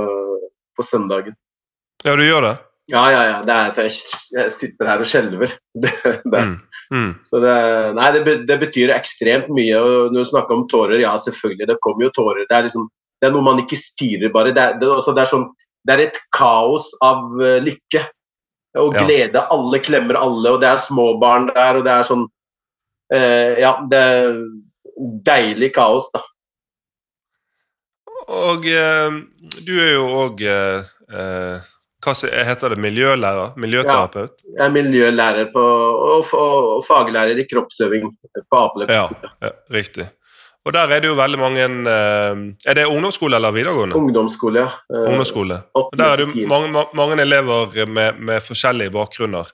på 0.79 0.85
søndagen. 0.87 1.35
Ja, 2.07 2.15
du 2.17 2.23
gjør 2.25 2.47
det? 2.47 2.55
Ja, 2.89 3.03
ja, 3.13 3.23
ja. 3.29 3.39
Det 3.45 3.53
er, 3.53 3.73
så 3.75 3.85
jeg, 3.85 3.97
jeg 4.39 4.53
sitter 4.55 4.89
her 4.89 5.03
og 5.05 5.09
skjelver. 5.11 5.57
Det, 5.83 5.93
det, 6.25 6.45
Mm. 6.89 7.03
Mm. 7.05 7.11
så 7.21 7.37
det, 7.43 7.55
nei, 7.99 8.07
det, 8.25 8.33
det 8.49 8.57
betyr 8.63 8.95
ekstremt 8.95 9.51
mye. 9.53 9.77
og 9.77 10.13
Når 10.15 10.23
du 10.25 10.29
snakker 10.31 10.57
om 10.57 10.63
tårer, 10.71 10.97
ja 11.03 11.11
selvfølgelig, 11.21 11.67
det 11.69 11.77
kommer 11.85 12.07
jo 12.07 12.15
tårer. 12.17 12.47
Det 12.49 12.57
er 12.57 12.65
liksom, 12.65 12.87
det 13.21 13.29
er 13.29 13.35
noe 13.35 13.45
man 13.45 13.61
ikke 13.61 13.77
styrer, 13.77 14.31
bare. 14.33 14.55
Det 14.57 14.63
er, 14.63 14.79
det, 14.81 14.89
altså, 14.95 15.13
sånn, 15.29 15.45
det 15.85 15.95
er 15.99 16.05
et 16.07 16.17
kaos 16.33 16.87
av 17.05 17.27
eh, 17.45 17.59
lykke 17.67 18.07
og 18.81 18.97
Ja. 18.97 19.05
glede. 19.05 19.43
Alle 19.53 19.83
klemmer 19.85 20.17
alle, 20.17 20.55
og 20.55 20.63
det 20.65 20.71
er 20.71 20.81
små 20.81 21.11
barn 21.21 21.51
der, 21.53 21.77
og 21.77 21.85
det 21.85 21.93
er 21.93 22.09
sånn 22.09 22.25
eh, 23.13 23.59
Ja, 23.61 23.75
det 23.91 24.03
deilig 25.25 25.73
kaos, 25.77 26.11
da. 26.15 26.23
Og 28.29 28.67
eh, 28.69 29.19
du 29.65 29.75
er 29.81 29.95
jo 29.95 30.05
òg 30.27 30.43
eh, 30.45 30.89
eh, 31.09 31.69
Hva 32.05 32.15
heter 32.45 32.75
det? 32.75 32.81
Miljølærer? 32.85 33.57
Miljøterapeut? 33.57 34.37
Ja, 34.45 34.51
Jeg 34.59 34.65
er 34.67 34.75
miljølærer 34.75 35.49
på, 35.55 35.63
og, 35.63 36.35
og, 36.37 36.85
faglærer 36.87 37.41
i 37.41 37.47
kroppsøving 37.49 38.13
på 38.37 38.61
Apeløk. 38.61 38.93
Ja, 38.93 39.09
ja, 39.43 39.53
riktig. 39.73 40.11
Og 40.69 40.75
der 40.77 40.91
er 40.93 41.01
det 41.01 41.09
jo 41.09 41.17
veldig 41.17 41.39
mange 41.41 41.65
eh, 41.65 42.43
Er 42.69 42.77
det 42.77 42.87
ungdomsskole 42.87 43.41
eller 43.41 43.55
videregående? 43.57 43.97
Ungdomsskole, 43.97 44.67
ja. 44.67 44.71
Eh, 44.93 45.09
Ungdomsskole. 45.09 45.63
Og 45.81 45.91
der 45.97 46.13
er 46.13 46.21
det 46.21 46.29
jo 46.29 46.47
mange, 46.51 46.85
mange 46.95 47.21
elever 47.23 47.87
med, 47.87 48.21
med 48.21 48.45
forskjellige 48.45 48.93
bakgrunner. 48.93 49.49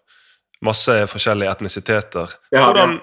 Masse 0.65 1.05
forskjellige 1.07 1.51
etnisiteter. 1.51 2.31
Ja, 2.53 2.65
Hvordan, 2.65 2.99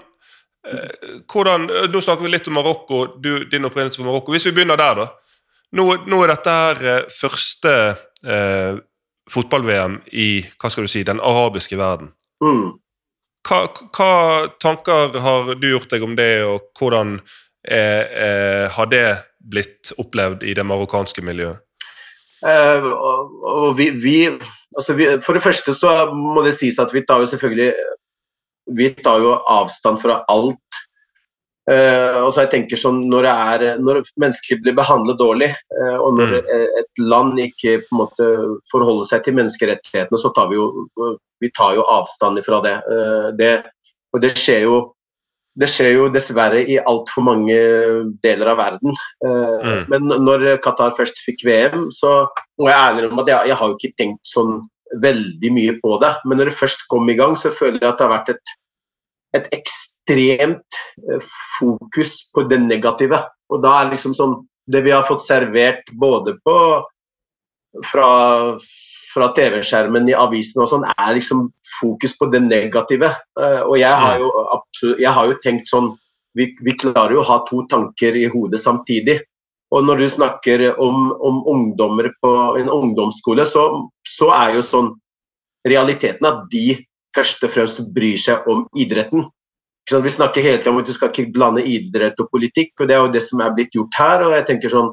hvordan 1.32 1.65
Nå 1.89 2.01
snakker 2.03 2.27
vi 2.27 2.32
litt 2.36 2.48
om 2.48 2.58
Marokko, 2.60 3.06
du, 3.24 3.46
din 3.50 3.65
opprinnelse 3.65 3.98
fra 3.98 4.08
Marokko. 4.08 4.34
Hvis 4.36 4.46
vi 4.50 4.56
begynner 4.60 4.80
der, 4.80 5.01
da. 5.01 5.08
Nå, 5.77 5.86
nå 6.12 6.22
er 6.24 6.34
dette 6.34 6.53
her 6.56 6.82
eh, 6.84 7.03
første 7.15 7.74
eh, 8.27 8.80
fotball-VM 9.32 10.01
i 10.20 10.30
hva 10.60 10.72
skal 10.72 10.88
du 10.88 10.91
si, 10.91 11.03
den 11.08 11.22
arabiske 11.24 11.80
verden. 11.80 12.12
Mm. 12.44 12.74
Hva, 13.48 13.62
hva 13.96 14.12
tanker 14.62 15.15
har 15.24 15.53
du 15.56 15.70
gjort 15.72 15.94
deg 15.94 16.03
om 16.06 16.18
det, 16.20 16.32
og 16.46 16.68
hvordan 16.77 17.15
eh, 17.65 18.03
eh, 18.03 18.65
har 18.75 18.91
det 18.91 19.06
blitt 19.51 19.94
opplevd 20.01 20.44
i 20.46 20.56
det 20.58 20.68
marokkanske 20.68 21.24
miljøet? 21.25 21.63
Eh, 22.41 22.84
og, 22.91 23.34
og 23.46 23.77
vi, 23.77 23.91
vi, 24.01 24.18
altså 24.74 24.96
vi 24.98 25.06
For 25.22 25.38
det 25.38 25.44
første 25.46 25.75
så 25.77 25.91
må 26.10 26.41
det 26.41 26.56
sies 26.58 26.80
at 26.82 26.89
vi 26.94 27.03
tar 27.06 27.22
jo 27.22 27.30
selvfølgelig 27.30 27.70
Vi 28.70 28.89
tar 29.01 29.20
jo 29.24 29.36
avstand 29.50 30.00
fra 30.01 30.24
alt. 30.32 30.58
Eh, 31.70 32.18
og 32.24 32.32
så 32.34 32.41
jeg 32.41 32.50
tenker 32.56 32.80
sånn 32.80 33.03
Når, 33.08 33.22
det 33.22 33.32
er, 33.32 33.77
når 33.80 34.00
mennesker 34.20 34.62
blir 34.63 34.74
behandlet 34.75 35.20
dårlig, 35.20 35.51
eh, 35.77 35.98
og 35.98 36.18
når 36.18 36.32
Mm. 36.41 36.80
et 36.82 37.00
land 37.00 37.38
ikke 37.39 37.75
på 37.86 37.91
en 37.94 38.00
måte 38.01 38.30
forholder 38.72 39.06
seg 39.06 39.24
til 39.24 39.34
menneskerettighetene, 39.38 40.18
så 40.18 40.34
tar 40.34 40.50
vi 40.50 40.56
jo, 40.56 40.88
vi 41.39 41.50
tar 41.50 41.75
jo 41.75 41.86
avstand 41.86 42.41
fra 42.46 42.62
det. 42.62 42.77
Eh, 42.89 43.30
det. 43.38 43.53
Og 44.13 44.22
det 44.22 44.34
skjer 44.38 44.63
jo 44.63 44.94
det 45.60 45.68
skjer 45.68 45.94
jo 45.98 46.10
dessverre 46.10 46.62
i 46.63 46.77
altfor 46.80 47.25
mange 47.27 47.56
deler 48.24 48.48
av 48.48 48.58
verden. 48.58 48.96
Eh, 49.25 49.58
Mm. 49.62 49.86
Men 49.89 50.01
når 50.24 50.58
Qatar 50.63 50.96
først 50.96 51.20
fikk 51.25 51.44
VM, 51.46 51.89
så 51.91 52.27
må 52.58 52.70
jeg 52.70 52.80
ærlig 52.80 53.12
om 53.12 53.20
at 53.20 53.27
jeg, 53.27 53.48
jeg 53.48 53.56
har 53.58 53.68
jo 53.68 53.75
ikke 53.75 53.98
tenkt 54.00 54.24
sånn 54.24 54.70
veldig 55.00 55.51
mye 55.55 55.77
på 55.83 55.98
det. 56.01 56.12
Men 56.25 56.39
når 56.39 56.51
det 56.51 56.60
først 56.60 56.86
kom 56.91 57.10
i 57.10 57.17
gang, 57.19 57.38
så 57.39 57.53
føler 57.55 57.79
jeg 57.79 57.89
at 57.89 58.00
det 58.00 58.07
har 58.07 58.13
vært 58.13 58.31
et, 58.33 58.53
et 59.39 59.50
ekstremt 59.55 60.79
eh, 61.07 61.27
fokus 61.60 62.17
på 62.36 62.45
det 62.51 62.62
negative. 62.63 63.24
Og 63.51 63.63
da 63.63 63.81
er 63.81 63.93
liksom 63.95 64.17
sånn 64.17 64.39
Det 64.71 64.83
vi 64.86 64.91
har 64.93 65.03
fått 65.03 65.24
servert 65.25 65.89
både 66.00 66.36
på 66.45 66.53
fra, 67.88 68.10
fra 69.13 69.27
TV-skjermen 69.36 70.05
i 70.07 70.13
avisen 70.15 70.62
og 70.62 70.69
sånn, 70.69 70.86
er 70.86 71.15
liksom 71.17 71.48
fokus 71.79 72.13
på 72.19 72.29
det 72.31 72.43
negative. 72.45 73.10
Eh, 73.41 73.62
og 73.65 73.75
jeg 73.81 73.91
har 74.03 74.21
jo 74.21 74.29
absolutt 74.53 75.01
Jeg 75.01 75.15
har 75.17 75.27
jo 75.27 75.39
tenkt 75.43 75.71
sånn 75.71 75.91
vi, 76.38 76.48
vi 76.63 76.77
klarer 76.79 77.17
jo 77.17 77.24
å 77.24 77.27
ha 77.27 77.41
to 77.50 77.65
tanker 77.67 78.15
i 78.15 78.27
hodet 78.31 78.62
samtidig. 78.63 79.17
Og 79.72 79.86
når 79.88 80.04
du 80.04 80.08
snakker 80.12 80.63
om, 80.84 81.12
om 81.16 81.44
ungdommer 81.48 82.12
på 82.24 82.32
en 82.60 82.70
ungdomsskole, 82.70 83.46
så, 83.48 83.66
så 84.08 84.32
er 84.36 84.58
jo 84.58 84.66
sånn 84.66 84.90
realiteten 85.68 86.28
at 86.28 86.44
de 86.51 86.82
først 87.16 87.46
og 87.46 87.54
fremst 87.54 87.80
bryr 87.96 88.20
seg 88.20 88.48
om 88.51 88.66
idretten. 88.78 89.30
Vi 89.92 90.12
snakker 90.13 90.44
hele 90.44 90.60
tiden 90.60 90.75
om 90.75 90.82
at 90.82 90.88
du 90.88 90.94
skal 90.96 91.10
ikke 91.10 91.32
blande 91.34 91.63
idrett 91.68 92.20
og 92.22 92.30
politikk, 92.32 92.75
og 92.80 92.88
det 92.88 92.96
er 92.96 93.01
jo 93.01 93.13
det 93.16 93.24
som 93.25 93.42
er 93.44 93.56
blitt 93.56 93.74
gjort 93.75 93.98
her. 93.98 94.25
og 94.28 94.36
jeg 94.36 94.46
tenker 94.50 94.72
sånn, 94.72 94.92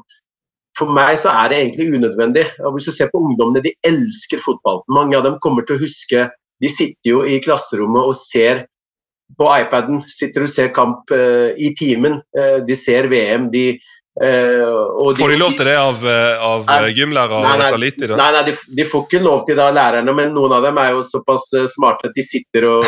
For 0.77 0.87
meg 0.95 1.17
så 1.19 1.31
er 1.35 1.49
det 1.49 1.57
egentlig 1.59 1.95
unødvendig. 1.95 2.45
Og 2.63 2.73
Hvis 2.73 2.85
du 2.87 2.91
ser 2.91 3.09
på 3.11 3.19
ungdommene, 3.19 3.63
de 3.63 3.73
elsker 3.83 4.39
fotball. 4.39 4.83
Mange 4.87 5.17
av 5.17 5.23
dem 5.23 5.39
kommer 5.43 5.65
til 5.65 5.75
å 5.75 5.81
huske 5.81 6.29
De 6.61 6.67
sitter 6.67 7.07
jo 7.07 7.23
i 7.23 7.39
klasserommet 7.39 8.03
og 8.03 8.15
ser 8.15 8.65
på 9.37 9.47
iPaden 9.47 10.01
sitter 10.11 10.43
og 10.43 10.49
ser 10.51 10.73
kamp 10.75 11.11
eh, 11.15 11.55
i 11.55 11.69
timen. 11.77 12.19
Eh, 12.35 12.57
de 12.67 12.75
ser 12.75 13.07
VM, 13.07 13.47
de 13.53 13.79
Får 14.19 15.29
de 15.31 15.37
lov 15.39 15.53
til 15.55 15.67
det 15.69 15.75
av, 15.79 16.01
eh, 16.03 16.43
av 16.43 16.69
eh, 16.69 16.89
gymlærer 16.91 17.43
Nei, 17.45 17.57
nei. 17.61 17.67
Saliti? 17.71 18.07
da? 18.09 18.17
Nei, 18.19 18.29
nei 18.35 18.43
de, 18.49 18.55
de 18.75 18.85
får 18.87 19.05
ikke 19.05 19.21
lov 19.23 19.45
til 19.47 19.55
det 19.59 19.63
av 19.63 19.75
lærerne, 19.77 20.15
men 20.15 20.33
noen 20.35 20.55
av 20.57 20.65
dem 20.67 20.79
er 20.81 20.91
jo 20.91 21.03
såpass 21.07 21.45
eh, 21.55 21.67
smarte 21.71 22.09
at 22.11 22.17
de 22.17 22.25
sitter 22.25 22.67
og 22.67 22.87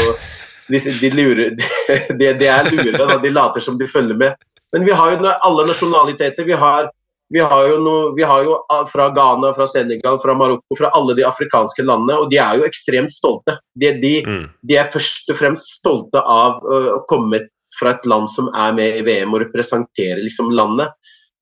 De, 0.71 0.79
de 1.01 1.09
lurer 1.11 1.55
de, 2.19 2.27
de 2.39 2.47
er 2.47 2.67
lure, 2.71 2.95
da. 2.95 3.17
De 3.19 3.31
later 3.33 3.63
som 3.63 3.75
de 3.79 3.87
følger 3.91 4.15
med. 4.15 4.37
Men 4.71 4.85
vi 4.87 4.93
har 4.95 5.11
jo 5.11 5.31
alle 5.31 5.65
nasjonaliteter. 5.67 6.45
Vi 6.47 6.55
har, 6.55 6.87
vi 7.33 7.41
har, 7.43 7.65
jo, 7.67 7.79
noe, 7.83 8.13
vi 8.15 8.23
har 8.23 8.45
jo 8.45 8.53
fra 8.87 9.09
Ghana, 9.11 9.49
fra 9.57 9.67
Senegal, 9.67 10.19
fra 10.23 10.35
Marokko, 10.37 10.77
fra 10.79 10.93
alle 10.95 11.17
de 11.17 11.25
afrikanske 11.27 11.83
landene, 11.83 12.21
og 12.21 12.31
de 12.31 12.39
er 12.39 12.61
jo 12.61 12.69
ekstremt 12.69 13.11
stolte. 13.11 13.57
De, 13.75 13.91
de, 13.99 14.13
Mm. 14.23 14.45
de 14.63 14.77
er 14.79 14.87
først 14.93 15.33
og 15.33 15.41
fremst 15.41 15.73
stolte 15.81 16.23
av 16.23 16.63
å 16.63 17.01
komme 17.09 17.41
fra 17.75 17.97
et 17.97 18.07
land 18.07 18.31
som 18.31 18.47
er 18.55 18.71
med 18.77 19.01
i 19.01 19.03
VM 19.07 19.33
og 19.35 19.43
representere 19.43 20.21
liksom 20.23 20.53
landet. 20.55 20.93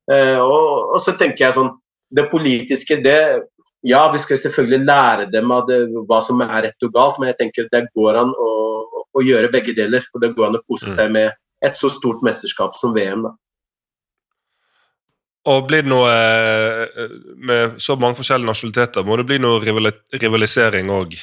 Eh, 0.10 0.40
og, 0.42 0.96
og 0.96 1.02
så 1.04 1.14
tenker 1.18 1.46
jeg 1.46 1.54
sånn 1.54 1.70
Det 2.10 2.24
politiske, 2.32 2.98
det 3.04 3.20
Ja, 3.86 4.08
vi 4.12 4.20
skal 4.20 4.40
selvfølgelig 4.42 4.80
lære 4.88 5.28
dem 5.32 5.52
av 5.56 5.68
det, 5.70 5.78
hva 6.10 6.18
som 6.26 6.42
er 6.44 6.66
rett 6.66 6.88
og 6.88 6.96
galt, 6.96 7.20
men 7.20 7.30
jeg 7.30 7.38
tenker 7.40 7.70
det 7.72 7.86
går 7.96 8.18
an 8.20 8.34
å, 8.34 8.50
å, 9.08 9.22
gjøre 9.24 9.52
begge 9.54 9.72
deler. 9.78 10.04
Og 10.12 10.20
det 10.20 10.34
går 10.36 10.50
an 10.50 10.58
å 10.60 10.66
kose 10.68 10.90
Mm. 10.90 10.96
seg 10.98 11.14
med 11.14 11.32
et 11.64 11.78
så 11.80 11.88
stort 11.88 12.20
mesterskap 12.26 12.76
som 12.76 12.92
VM. 12.92 13.24
da. 13.24 13.32
Og 15.48 15.68
blir 15.70 15.86
det 15.86 15.92
noe 15.92 16.12
eh, 16.12 17.14
Med 17.38 17.80
så 17.80 17.96
mange 17.96 18.20
forskjellige 18.20 18.52
nasjonaliteter, 18.52 19.08
må 19.08 19.16
det 19.16 19.28
bli 19.30 19.40
noe 19.40 19.62
rivali 19.64 19.94
rivalisering 20.12 20.92
òg? 20.92 21.16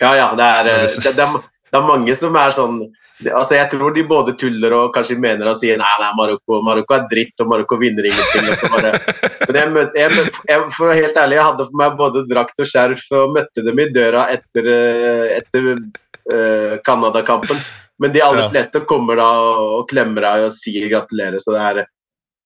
Ja, 0.00 0.14
ja, 0.14 0.28
det 0.38 0.46
er, 0.46 0.70
eh, 0.76 0.86
Det 0.86 1.16
det, 1.16 1.28
det, 1.70 1.78
er, 1.78 1.86
mange 1.86 2.14
som 2.18 2.36
er 2.38 2.54
sånn 2.54 2.80
altså 3.28 3.56
Jeg 3.58 3.68
tror 3.74 3.92
de 3.94 4.02
både 4.08 4.32
tuller 4.40 4.74
og 4.74 4.94
kanskje 4.94 5.18
mener 5.20 5.50
og 5.50 5.58
sier 5.58 5.78
nei, 5.80 5.90
nei, 6.00 6.10
Marokko, 6.18 6.60
Marokko 6.64 6.96
er 6.96 7.06
dritt, 7.10 7.34
og 7.42 7.50
Marokko 7.52 7.76
vinner 7.80 8.08
ingenting. 8.08 8.48
Bare, 8.72 8.92
men 9.50 9.58
jeg, 9.60 9.72
møtte, 9.74 10.00
jeg, 10.00 10.14
møtte- 10.16 10.46
jeg, 10.48 10.64
for 10.76 10.86
å 10.86 10.90
være 10.90 11.02
helt 11.02 11.20
ærlig, 11.20 11.36
jeg 11.36 11.48
hadde 11.50 11.66
på 11.68 11.80
meg 11.82 11.98
både 12.00 12.24
drakt 12.30 12.64
og 12.64 12.70
skjerf 12.70 13.04
og 13.18 13.36
møtte 13.36 13.66
dem 13.66 13.82
i 13.84 13.88
døra 13.92 14.24
etter, 14.32 14.70
eh, 14.72 15.26
etter 15.36 15.68
eh, 15.74 16.74
Canada-kampen. 16.86 17.60
Men 18.00 18.14
de 18.16 18.22
aller 18.24 18.48
fleste 18.48 18.80
kommer 18.88 19.20
da 19.20 19.28
og 19.60 19.84
klemmer 19.90 20.24
deg 20.24 20.46
og 20.46 20.54
sier 20.56 20.88
gratulerer. 20.88 21.36
Så 21.44 21.52
det 21.52 21.60
er, 21.60 21.82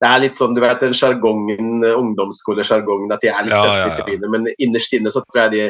det 0.02 0.10
er 0.10 0.22
litt 0.24 0.34
sånn, 0.34 0.56
du 0.56 0.62
vet, 0.64 0.82
den 0.82 0.96
sjargongen, 0.98 1.86
ungdomsskolesjargongen, 1.92 3.14
at 3.14 3.22
de 3.22 3.30
er 3.30 3.46
litt 3.46 3.54
Ja, 3.54 3.62
tøffe 3.62 4.10
ja, 4.10 4.18
ja. 4.18 4.32
Men 4.34 4.50
innerst 4.58 4.98
inne 4.98 5.12
så 5.14 5.22
tror 5.22 5.44
jeg 5.44 5.54
de 5.54 5.64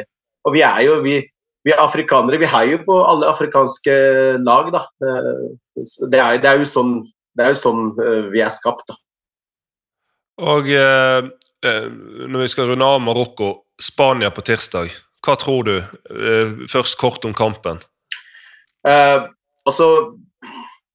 Og 0.49 0.53
vi 0.57 0.65
er 0.65 0.81
jo 0.87 0.97
vi, 1.05 1.19
vi 1.65 1.73
er 1.73 1.81
afrikanere. 1.81 2.39
Vi 2.41 2.49
heier 2.49 2.83
på 2.85 2.97
alle 3.05 3.31
afrikanske 3.31 3.95
lag, 4.45 4.69
da. 4.73 4.85
Det 5.01 6.19
er, 6.21 6.37
det 6.41 6.51
er 6.51 6.61
jo 6.61 6.67
sånn, 6.69 6.93
det 7.35 7.47
er 7.47 7.55
jo 7.55 7.61
sånn 7.63 7.87
eh, 8.01 8.29
vi 8.33 8.43
er 8.45 8.53
skapt, 8.53 8.85
da. 8.91 8.99
Og 10.45 10.69
eh, 10.69 11.25
eh, 11.65 11.87
når 12.27 12.45
vi 12.45 12.51
skal 12.51 12.69
runde 12.69 12.85
av 12.85 13.01
Marokko, 13.03 13.51
Spania 13.81 14.31
på 14.31 14.43
tirsdag. 14.45 14.91
Hva 15.25 15.35
tror 15.39 15.65
du? 15.67 15.75
Eh, 15.79 16.55
først 16.71 16.99
kort 17.01 17.25
om 17.25 17.33
kampen. 17.35 17.81
Eh, 18.87 19.19
altså, 19.65 19.89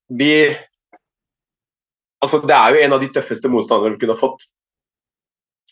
vi 0.08 0.34
Altså, 2.20 2.36
det 2.44 2.52
er 2.52 2.74
jo 2.74 2.80
en 2.84 2.92
av 2.92 3.00
de 3.00 3.06
tøffeste 3.08 3.48
motstanderne 3.48 3.94
vi 3.94 4.02
kunne 4.02 4.14
fått. 4.18 4.42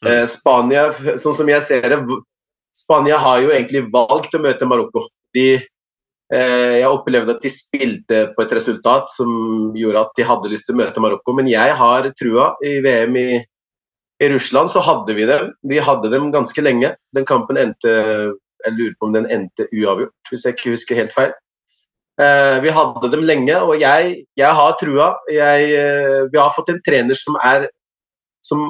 Eh, 0.00 0.22
Spania, 0.32 0.86
sånn 1.20 1.34
som 1.36 1.50
jeg 1.50 1.60
ser 1.60 1.84
det 1.92 1.98
Spania 2.78 3.18
har 3.18 3.42
jo 3.42 3.50
egentlig 3.52 3.88
valgt 3.92 4.36
å 4.36 4.42
møte 4.42 4.66
Marokko. 4.68 5.06
De, 5.34 5.46
eh, 6.32 6.74
jeg 6.78 6.88
opplevde 6.88 7.34
at 7.34 7.44
de 7.44 7.50
spilte 7.52 8.20
på 8.36 8.44
et 8.44 8.54
resultat 8.54 9.10
som 9.12 9.30
gjorde 9.76 10.04
at 10.06 10.12
de 10.18 10.26
hadde 10.28 10.52
lyst 10.52 10.68
til 10.68 10.76
å 10.76 10.82
møte 10.82 11.02
Marokko, 11.02 11.34
men 11.36 11.50
jeg 11.50 11.74
har 11.80 12.10
trua. 12.18 12.52
I 12.62 12.78
VM 12.84 13.18
i, 13.18 13.28
i 14.22 14.30
Russland 14.34 14.70
så 14.70 14.84
hadde 14.84 15.16
vi 15.18 15.26
dem. 15.28 15.52
Vi 15.66 15.82
hadde 15.82 16.12
dem 16.14 16.30
ganske 16.34 16.64
lenge. 16.64 16.94
Den 17.14 17.26
kampen 17.28 17.60
endte 17.60 17.96
Jeg 18.66 18.74
lurer 18.74 18.94
på 18.98 19.06
om 19.06 19.12
den 19.14 19.28
endte 19.30 19.68
uavgjort, 19.70 20.30
hvis 20.32 20.44
jeg 20.44 20.56
ikke 20.56 20.72
husker 20.72 20.98
helt 20.98 21.12
feil. 21.14 21.30
Eh, 22.18 22.56
vi 22.64 22.72
hadde 22.74 23.10
dem 23.12 23.22
lenge, 23.22 23.54
og 23.62 23.78
jeg, 23.78 24.24
jeg 24.36 24.54
har 24.60 24.72
trua. 24.80 25.12
Jeg, 25.30 25.68
eh, 25.78 26.24
vi 26.32 26.40
har 26.40 26.50
fått 26.56 26.72
en 26.72 26.80
trener 26.82 27.14
som 27.14 27.38
er, 27.38 27.68
som 28.42 28.64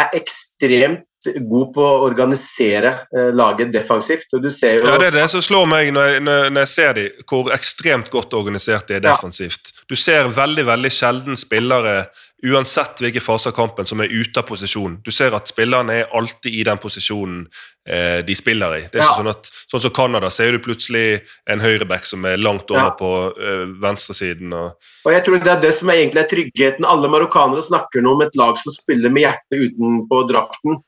er 0.00 0.16
ekstremt 0.16 1.04
god 1.32 1.72
på 1.74 1.84
å 1.84 2.02
organisere 2.06 2.92
eh, 3.14 3.30
laget 3.36 3.72
defensivt. 3.74 4.28
og 4.32 4.42
du 4.44 4.50
ser 4.52 4.78
jo... 4.78 4.88
Ja, 4.88 4.98
Det 5.00 5.10
er 5.12 5.18
det 5.20 5.28
som 5.32 5.44
slår 5.44 5.66
meg 5.70 5.92
når 5.94 6.10
jeg, 6.10 6.24
når 6.26 6.60
jeg 6.62 6.72
ser 6.74 6.98
de, 6.98 7.06
hvor 7.30 7.52
ekstremt 7.54 8.12
godt 8.12 8.36
organisert 8.36 8.88
de 8.88 8.98
er 8.98 9.04
defensivt. 9.04 9.72
Ja. 9.72 9.88
Du 9.90 9.96
ser 10.00 10.30
veldig 10.34 10.66
veldig 10.70 10.92
sjelden 10.92 11.40
spillere 11.40 12.04
uansett 12.44 13.00
hvilken 13.00 13.20
fase 13.20 13.48
av 13.48 13.54
kampen 13.56 13.86
som 13.86 14.00
er 14.04 14.12
ute 14.12 14.40
av 14.40 14.46
posisjon. 14.48 14.98
Du 15.04 15.10
ser 15.14 15.34
at 15.36 15.48
spillerne 15.48 15.94
er 16.00 16.10
alltid 16.16 16.52
i 16.52 16.64
den 16.66 16.80
posisjonen 16.80 17.46
eh, 17.88 18.20
de 18.26 18.36
spiller 18.36 18.76
i. 18.76 18.80
Det 18.84 19.00
er 19.00 19.04
ikke 19.04 19.22
sånn 19.22 19.32
at, 19.32 19.50
sånn 19.72 19.84
som 19.86 19.94
Canada 19.96 20.30
ser 20.34 20.52
du 20.52 20.60
plutselig 20.64 21.22
en 21.50 21.64
høyreback 21.64 22.04
som 22.08 22.24
er 22.28 22.40
langt 22.40 22.68
over 22.74 22.90
ja. 22.90 22.96
på 22.98 23.12
eh, 23.32 23.64
venstresiden. 23.84 24.52
Og... 24.52 24.90
og 25.06 25.16
jeg 25.16 25.24
tror 25.24 25.40
det 25.40 25.54
er 25.54 25.62
det 25.64 25.72
som 25.76 25.92
er 25.92 26.02
egentlig 26.02 26.24
er 26.24 26.32
tryggheten. 26.34 26.88
Alle 26.88 27.12
marokkanere 27.12 27.64
snakker 27.64 28.04
nå 28.04 28.16
om 28.18 28.26
et 28.26 28.36
lag 28.40 28.60
som 28.60 28.76
spiller 28.76 29.14
med 29.14 29.28
hjertet 29.28 29.70
utenpå 29.70 30.24
drakten. 30.28 30.82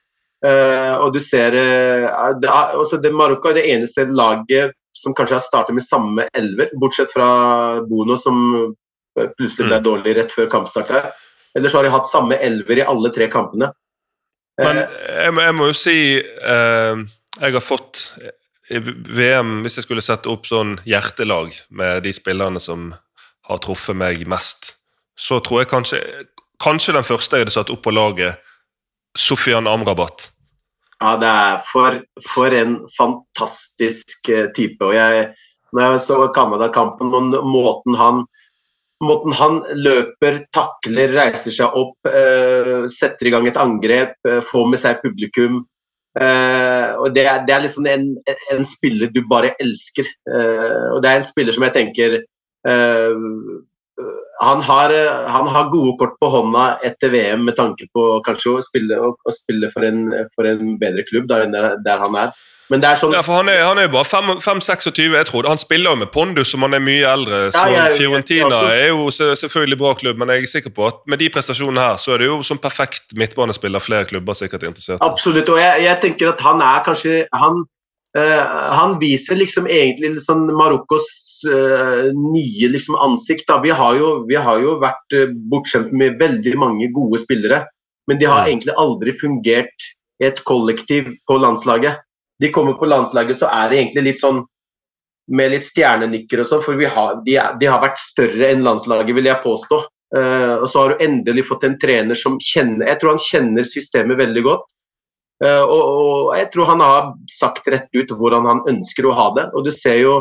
Uh, 0.47 0.95
og 1.03 1.15
du 1.15 1.19
ser 1.23 1.57
uh, 1.57 2.35
det, 2.39 2.51
altså 2.51 3.01
det, 3.03 3.11
Marokko 3.17 3.51
er 3.51 3.57
det 3.59 3.69
eneste 3.73 4.05
laget 4.13 4.77
som 4.97 5.15
kanskje 5.17 5.39
har 5.39 5.45
startet 5.45 5.77
med 5.77 5.85
samme 5.85 6.27
elver, 6.37 6.71
bortsett 6.81 7.11
fra 7.13 7.27
Bono, 7.85 8.17
som 8.21 8.37
plutselig 9.17 9.67
ble 9.67 9.81
mm. 9.81 9.85
dårlig 9.85 10.15
rett 10.17 10.33
før 10.33 10.49
kampstart 10.53 10.93
her. 10.93 11.11
Ellers 11.57 11.75
har 11.77 11.85
de 11.85 11.93
hatt 11.93 12.09
samme 12.09 12.37
elver 12.41 12.81
i 12.81 12.85
alle 12.85 13.11
tre 13.13 13.29
kampene. 13.33 13.71
Men 14.61 14.83
eh, 14.83 14.97
jeg, 15.25 15.37
jeg 15.37 15.57
må 15.57 15.69
jo 15.69 15.77
si 15.77 15.97
eh, 16.17 17.01
Jeg 17.43 17.57
har 17.59 17.65
fått 17.65 18.07
i 18.73 18.81
VM, 18.81 19.61
hvis 19.63 19.77
jeg 19.79 19.87
skulle 19.87 20.03
sette 20.03 20.31
opp 20.33 20.49
sånn 20.49 20.73
hjertelag 20.89 21.53
med 21.79 22.03
de 22.03 22.11
spillerne 22.17 22.59
som 22.59 22.89
har 23.47 23.61
truffet 23.63 23.95
meg 23.95 24.25
mest, 24.27 24.73
så 25.15 25.39
tror 25.45 25.63
jeg 25.63 25.71
kanskje 25.71 26.01
Kanskje 26.57 26.95
den 26.97 27.05
første 27.05 27.37
jeg 27.37 27.45
hadde 27.45 27.53
satt 27.53 27.69
opp 27.69 27.83
på 27.85 27.93
laget, 27.93 28.41
Sofian 29.13 29.69
Amrabat. 29.69 30.31
Ja, 31.03 31.17
det 31.21 31.29
er 31.29 31.59
for, 31.67 31.99
for 32.25 32.55
en 32.57 32.79
fantastisk 32.97 34.31
eh, 34.33 34.49
type. 34.57 34.81
Og 34.85 34.95
jeg, 34.97 35.27
når 35.77 35.93
jeg 35.93 36.03
så 36.07 36.23
Canada-kampen 36.35 37.13
og 37.15 37.37
måten 37.45 37.99
han 38.01 38.25
Måten 39.05 39.35
han 39.37 39.59
løper, 39.77 40.39
takler, 40.57 41.11
reiser 41.13 41.53
seg 41.53 41.75
opp, 41.77 42.09
eh, 42.09 42.87
setter 42.89 43.29
i 43.29 43.33
gang 43.35 43.45
et 43.45 43.59
angrep, 43.61 44.15
eh, 44.25 44.39
får 44.41 44.71
med 44.73 44.81
seg 44.81 45.03
publikum. 45.03 45.59
Eh, 46.17 46.95
og 46.97 47.13
det 47.13 47.27
er, 47.29 47.43
det 47.45 47.53
er, 47.53 47.61
liksom 47.67 47.91
en, 47.93 48.07
en, 48.55 48.65
spiller 48.65 49.13
du 49.13 49.21
bare 49.29 49.53
elsker. 49.61 50.09
og 50.95 51.03
det 51.05 51.11
er 51.11 51.21
en 51.21 51.29
spiller 51.29 51.53
som 51.53 51.67
jeg 51.69 51.77
tenker 51.77 52.17
han 54.41 54.61
har, 54.63 54.93
han, 55.29 55.47
har, 55.49 55.71
gode 55.73 55.97
kort 56.01 56.19
på 56.21 56.29
hånda 56.33 56.67
etter 56.85 57.13
VM 57.15 57.47
med 57.49 57.57
tanke 57.57 57.89
på 57.95 58.09
kanskje 58.27 58.57
å 58.57 58.65
spille, 58.65 58.99
å, 59.01 59.15
spille 59.33 59.71
for, 59.73 59.87
en, 59.87 60.11
for, 60.35 60.49
en, 60.49 60.77
bedre 60.81 61.07
klubb 61.09 61.31
der, 61.31 61.49
der 61.85 62.05
han 62.05 62.19
er. 62.27 62.37
Men 62.67 62.83
det 62.83 62.89
er 62.91 62.99
sånn... 62.99 63.13
Ja, 63.15 63.23
for 63.23 63.39
Han 63.39 63.51
er, 63.51 63.61
han 63.63 63.79
er 63.79 63.91
bare 63.93 64.07
5-26. 64.43 64.99
jeg 64.99 65.29
tror. 65.29 65.47
Han 65.47 65.61
spiller 65.61 65.95
jo 65.95 66.01
med 66.01 66.11
pondus 66.15 66.51
som 66.51 66.67
han 66.67 66.75
er 66.75 66.83
mye 66.83 67.07
eldre. 67.07 67.45
så 67.55 67.63
ja, 67.71 67.85
jeg, 67.87 68.01
Fiorentina 68.01 68.49
også... 68.49 68.73
er 68.75 68.89
jo 68.91 69.37
selvfølgelig 69.45 69.79
bra 69.83 69.93
klubb, 70.01 70.19
men 70.21 70.35
jeg 70.35 70.43
er 70.49 70.51
sikker 70.57 70.75
på 70.75 70.89
at 70.89 70.99
med 71.07 71.23
de 71.23 71.31
prestasjonene 71.33 71.87
her, 71.87 72.03
så 72.03 72.17
er 72.17 72.25
det 72.25 72.31
jo 72.33 72.41
som 72.47 72.61
perfekt 72.63 73.15
midtbanespiller 73.19 73.85
flere 73.85 74.09
klubber 74.11 74.35
sikkert 74.39 74.67
er 74.67 74.73
interessert 74.73 75.05
Absolutt, 75.07 75.49
og 75.53 75.61
jeg, 75.63 75.85
jeg, 75.87 76.01
tenker 76.03 76.33
at 76.33 76.43
han 76.43 76.63
er 76.65 76.83
kanskje 76.87 77.15
Han, 77.35 77.63
øh, 78.19 78.43
han 78.81 78.99
viser 79.01 79.39
liksom 79.39 79.71
egentlig 79.71 80.17
sånn 80.25 80.49
Marokkos 80.51 81.07
uh, 81.45 82.09
nye 82.15 82.71
liksom 82.73 82.97
ansikt. 83.03 83.47
Da. 83.51 83.61
Vi, 83.65 83.75
har 83.75 83.99
jo, 83.99 84.11
vi 84.29 84.39
har 84.41 84.63
jo 84.63 84.79
vært 84.83 85.19
uh, 85.19 85.29
bortskjemt 85.53 85.93
med 85.93 86.19
veldig 86.23 86.57
mange 86.61 86.91
gode 86.95 87.21
spillere, 87.23 87.65
men 88.09 88.21
de 88.21 88.29
har 88.31 88.45
ja. 88.45 88.51
egentlig 88.53 88.77
aldri 88.81 89.15
fungert 89.19 89.93
i 90.23 90.31
et 90.31 90.41
kollektiv 90.49 91.13
på 91.29 91.37
landslaget 91.43 92.01
de 92.39 92.53
kommer 92.53 92.73
på 92.73 92.87
landslaget, 92.87 93.37
så 93.37 93.49
er 93.53 93.71
det 93.71 93.81
egentlig 93.81 94.05
litt 94.11 94.23
sånn 94.23 94.45
med 95.37 95.51
litt 95.51 95.67
stjernenykker 95.67 96.43
og 96.43 96.47
sånn, 96.47 96.63
for 96.63 96.79
har, 96.79 97.21
de, 97.27 97.37
de, 97.61 97.67
har 97.67 97.83
vært 97.83 97.99
større 97.99 98.53
enn 98.53 98.65
landslaget, 98.67 99.15
vil 99.17 99.27
jeg 99.27 99.43
påstå. 99.43 99.83
Uh, 100.15 100.63
og 100.63 100.69
så 100.71 100.83
har 100.83 100.93
du 100.93 101.03
endelig 101.03 101.49
fått 101.49 101.65
en 101.67 101.75
trener 101.83 102.15
som 102.15 102.37
kjenner 102.39 102.87
Jeg 102.87 103.01
tror 103.01 103.17
han 103.17 103.25
kjenner 103.25 103.67
systemet 103.67 104.21
veldig 104.21 104.45
godt. 104.47 104.69
Uh, 105.43 105.65
og, 105.65 105.81
og, 105.83 106.29
jeg 106.39 106.47
tror 106.53 106.71
han 106.71 106.85
har 106.85 107.09
sagt 107.33 107.67
rett 107.73 107.91
ut 107.91 108.15
hvordan 108.15 108.47
han 108.47 108.63
ønsker 108.71 109.09
å 109.09 109.17
ha 109.19 109.27
det. 109.35 109.49
Og 109.59 109.67
du 109.67 109.73
ser 109.75 109.99
jo 110.05 110.15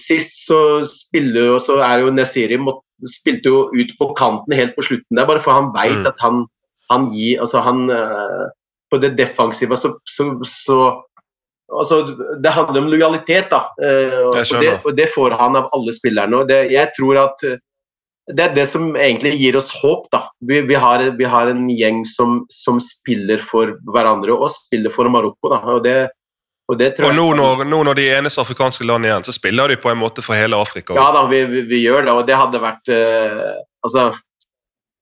Sist 0.00 0.38
så 0.46 0.80
spiller 0.88 1.50
jo, 1.50 1.58
så 1.60 1.74
er 1.84 2.00
jo 2.00 2.12
Nesiri 2.14 2.56
spilte 3.04 3.50
jo 3.52 3.58
ut 3.68 3.90
på 3.98 4.06
kanten 4.16 4.54
helt 4.56 4.72
på 4.72 4.84
slutten 4.86 5.18
der, 5.18 5.26
bare 5.28 5.42
for 5.44 5.52
han 5.52 5.68
veit 5.74 5.98
mm. 5.98 6.08
at 6.08 6.22
han, 6.24 6.46
han 6.88 7.04
gir 7.12 7.42
Altså 7.44 7.60
han 7.64 7.84
på 8.90 8.98
det 8.98 9.14
defensive, 9.18 9.76
så, 9.76 9.92
så, 10.08 10.26
så 10.44 10.78
altså, 11.78 12.02
Det 12.42 12.50
handler 12.50 12.82
om 12.82 12.92
lojalitet, 12.92 13.50
da. 13.50 13.64
Eh, 13.82 14.20
og, 14.26 14.36
det, 14.36 14.76
og, 14.84 14.94
det, 14.96 15.10
får 15.14 15.36
han 15.40 15.58
av 15.60 15.70
alle 15.76 15.94
spillerne. 15.94 16.42
og 16.42 16.48
det, 16.48 16.64
Jeg 16.72 16.92
tror 16.96 17.24
at 17.26 17.44
eh, 17.46 17.58
det 18.30 18.44
er 18.44 18.54
det 18.54 18.66
som 18.68 18.94
egentlig 18.94 19.34
gir 19.40 19.58
oss 19.58 19.70
håp. 19.80 20.08
da. 20.12 20.24
Vi, 20.46 20.62
vi, 20.66 20.74
har, 20.74 21.02
vi 21.18 21.26
har, 21.26 21.50
en 21.50 21.68
gjeng 21.70 22.04
som, 22.06 22.44
som, 22.50 22.78
spiller 22.82 23.42
for 23.42 23.76
hverandre 23.90 24.36
og 24.36 24.50
spiller 24.54 24.94
for 24.94 25.10
Marokko. 25.10 25.50
da, 25.54 25.60
og 25.76 25.84
det 25.86 25.98
og, 26.70 26.80
og 26.80 27.14
nå, 27.16 27.26
når, 27.34 27.64
nå, 27.66 27.82
når, 27.88 27.94
de 27.98 28.04
er 28.08 28.18
eneste 28.20 28.40
afrikanske 28.42 28.84
land 28.86 29.06
igjen, 29.08 29.24
så 29.26 29.32
spiller 29.34 29.72
de 29.72 29.76
på 29.80 29.90
en 29.90 30.00
måte 30.00 30.22
for 30.24 30.34
hele 30.38 30.58
Afrika? 30.58 30.94
Ja 30.98 31.10
da, 31.14 31.20
vi, 31.30 31.38
vi, 31.50 31.60
vi 31.68 31.78
gjør 31.82 32.00
det, 32.06 32.12
og 32.14 32.26
det 32.28 32.36
hadde 32.38 32.58
vært 32.62 32.86
uh, 32.94 33.54
altså, 33.86 34.04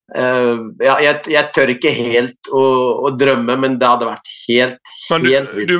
Uh, 0.08 0.72
ja, 0.80 0.94
jeg, 1.04 1.20
jeg, 1.28 1.44
tør 1.52 1.68
ikke 1.68 1.90
helt 1.92 2.48
å, 2.48 2.62
å, 3.04 3.10
drømme, 3.12 3.60
men 3.60 3.76
det 3.76 3.84
hadde 3.84 4.08
vært 4.08 4.24
helt, 4.46 4.80
men 5.10 5.20
du, 5.20 5.28
helt 5.34 5.52
du, 5.52 5.74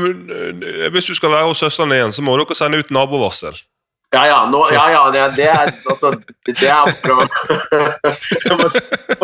Du, 0.61 0.66
hvis 0.92 1.09
du 1.09 1.14
skal 1.16 1.33
være 1.33 1.48
hos 1.48 1.64
søstrene 1.64 1.96
igjen, 1.96 2.12
så 2.12 2.20
må 2.27 2.37
dere 2.37 2.53
sende 2.59 2.77
ut 2.83 2.92
nabovarsel. 2.92 3.57
Ja, 4.12 4.27
ja. 4.29 4.44
Nå, 4.53 4.68
ja, 4.72 4.85
ja 4.92 5.09
det, 5.12 5.22
det, 5.37 5.48
er 5.48 5.72
altså 5.88 6.12
Det 6.44 6.57
er 6.61 6.92
bra. 7.01 7.24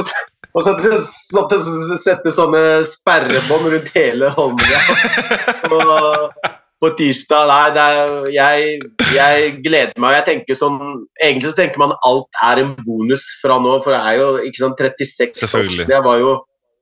Og 0.55 0.63
så 0.63 0.75
sette 1.99 2.31
sånne 2.31 2.63
sperrebånd 2.87 3.73
rundt 3.73 3.89
hele 3.97 4.31
hånda 4.37 4.83
Og, 5.75 6.53
på 6.83 6.91
tirsdag 6.99 7.51
Nei, 7.51 7.83
er, 7.83 8.15
jeg, 8.35 8.79
jeg, 9.17 9.53
gleder 9.65 9.99
meg. 9.99 10.19
Jeg 10.21 10.27
tenker 10.31 10.59
sånn, 10.59 10.79
Egentlig 11.19 11.51
så 11.53 11.59
tenker 11.59 11.83
man 11.83 11.97
alt 12.07 12.43
er 12.47 12.63
en 12.63 12.75
bonus 12.87 13.27
fra 13.43 13.59
nå, 13.63 13.81
for 13.83 13.95
det 13.97 14.03
er 14.03 14.21
jo 14.21 14.29
ikke 14.47 14.63
sånn 14.63 14.77
36 14.79 15.43
Selvfølgelig. 15.43 15.89
Jeg 15.91 16.07
var 16.07 16.23
jo 16.23 16.35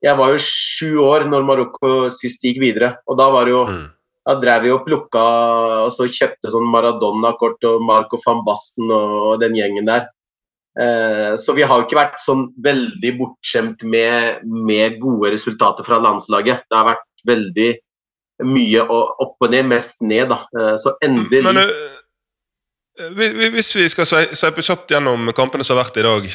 jeg 0.02 0.18
var 0.18 0.32
jo 0.34 0.38
sju 0.42 0.88
år 1.04 1.28
når 1.30 1.44
Marokko 1.46 1.88
sist 2.10 2.42
gikk 2.42 2.56
videre, 2.58 2.96
og 3.06 3.18
da 3.20 3.28
var 3.30 3.46
det 3.46 3.52
jo 3.54 3.66
mm. 3.70 3.84
Da 4.22 4.36
drev 4.38 4.60
vi 4.62 4.70
og 4.70 4.84
plukka 4.86 5.22
og 5.82 5.88
så 5.90 6.04
kjøpte 6.06 6.50
sånn 6.52 6.68
Maradona-kort 6.70 7.64
og 7.66 7.80
Marco 7.82 8.20
van 8.22 8.44
Basten 8.46 8.90
og 8.94 9.40
den 9.42 9.56
gjengen 9.58 9.88
der. 9.88 10.04
Eh, 10.80 11.36
så 11.36 11.52
vi 11.52 11.62
har 11.62 11.78
jo 11.78 11.84
ikke 11.84 11.98
vært 11.98 12.20
sånn 12.24 12.46
veldig 12.64 13.10
bortskjemt 13.18 13.82
med, 13.84 14.44
med 14.48 14.98
gode 15.02 15.34
resultater 15.34 15.84
fra 15.84 16.00
landslaget. 16.00 16.64
Det 16.64 16.78
har 16.78 16.94
vært 16.94 17.26
veldig 17.28 17.70
mye 18.48 18.84
opp 18.88 19.36
og 19.44 19.52
ned, 19.52 19.68
mest 19.68 20.00
ned. 20.00 20.32
da. 20.32 20.40
Eh, 20.56 20.74
så 20.80 20.94
endelig 21.04 21.42
Men, 21.44 21.60
uh, 21.68 21.98
Hvis 23.52 23.74
vi 23.76 23.88
skal 23.92 24.08
sveipe 24.08 24.64
kjapt 24.64 24.90
gjennom 24.92 25.32
kampene 25.36 25.64
som 25.64 25.76
har 25.76 25.84
vært 25.86 26.00
i 26.00 26.08
dag 26.08 26.26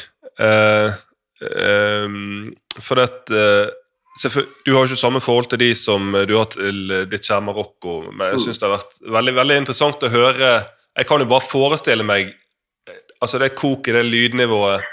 For 2.82 3.02
at 3.02 3.30
Du 3.30 4.72
har 4.74 4.80
jo 4.82 4.88
ikke 4.88 4.98
samme 4.98 5.22
forhold 5.22 5.50
til 5.52 5.62
de 5.62 5.70
som 5.78 6.10
du 6.26 6.34
har 6.34 6.48
til 6.50 7.06
ditt 7.10 7.26
kjære 7.26 7.46
Marokko, 7.46 8.10
men 8.10 8.32
jeg 8.32 8.40
mm. 8.40 8.42
syns 8.42 8.58
det 8.58 8.66
har 8.66 8.74
vært 8.74 8.98
veldig, 9.18 9.34
veldig 9.38 9.60
interessant 9.62 10.02
å 10.02 10.10
høre 10.10 10.50
Jeg 10.98 11.06
kan 11.06 11.22
jo 11.22 11.30
bare 11.30 11.46
forestille 11.46 12.06
meg 12.06 12.34
altså 13.20 13.40
det 13.42 13.54
koket, 13.58 13.94
det 13.94 14.06
lydnivået 14.06 14.86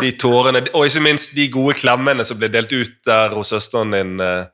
de 0.00 0.12
tårene, 0.16 0.62
og 0.72 0.86
ikke 0.88 1.04
minst 1.04 1.34
de 1.36 1.48
gode 1.52 1.74
klemmene 1.76 2.24
som 2.24 2.38
ble 2.40 2.48
delt 2.52 2.72
ut 2.72 2.94
der 3.06 3.34
hos 3.36 3.52
søsteren 3.52 3.92
din. 3.92 4.16
Uh, 4.20 4.46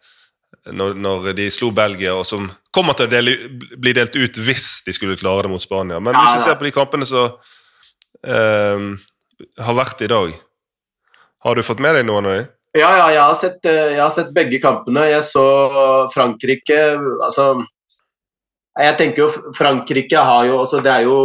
når, 0.72 0.94
når, 0.96 1.32
de 1.36 1.48
slo 1.52 1.70
Belgia, 1.76 2.14
og 2.16 2.24
som 2.26 2.46
kommer 2.74 2.96
til 2.96 3.08
å 3.08 3.12
dele, 3.12 3.34
bli 3.76 3.92
delt 3.96 4.14
ut 4.16 4.38
hvis 4.46 4.68
de 4.86 4.94
skulle 4.96 5.18
klare 5.20 5.44
det 5.44 5.52
mot 5.52 5.62
Spania. 5.62 6.00
Men 6.00 6.16
hvis 6.16 6.38
vi 6.38 6.44
ser 6.46 6.56
på 6.60 6.64
de 6.64 6.72
kampene 6.72 7.08
som 7.08 7.34
eh, 8.24 8.86
har 9.60 9.76
vært 9.76 10.04
i 10.06 10.10
dag, 10.10 10.32
har 11.44 11.58
du 11.58 11.66
fått 11.66 11.82
med 11.84 11.98
deg 11.98 12.06
noen 12.08 12.30
av 12.30 12.38
dem? 12.38 12.48
Ja, 12.74 12.90
ja 12.96 13.10
jeg, 13.12 13.20
har 13.20 13.36
sett, 13.38 13.60
eh, 13.68 13.92
jeg 13.92 14.00
har 14.00 14.14
sett 14.14 14.32
begge 14.36 14.60
kampene. 14.62 15.04
Jeg 15.10 15.26
så 15.26 15.44
Frankrike 16.14 16.80
altså 16.96 17.50
jeg 18.82 18.96
tenker 18.98 19.22
jo 19.22 19.52
Frankrike 19.54 20.18
har 20.18 20.48
jo 20.48 20.56
altså 20.58 20.80
det 20.82 20.90
er 20.90 21.04
jo, 21.06 21.16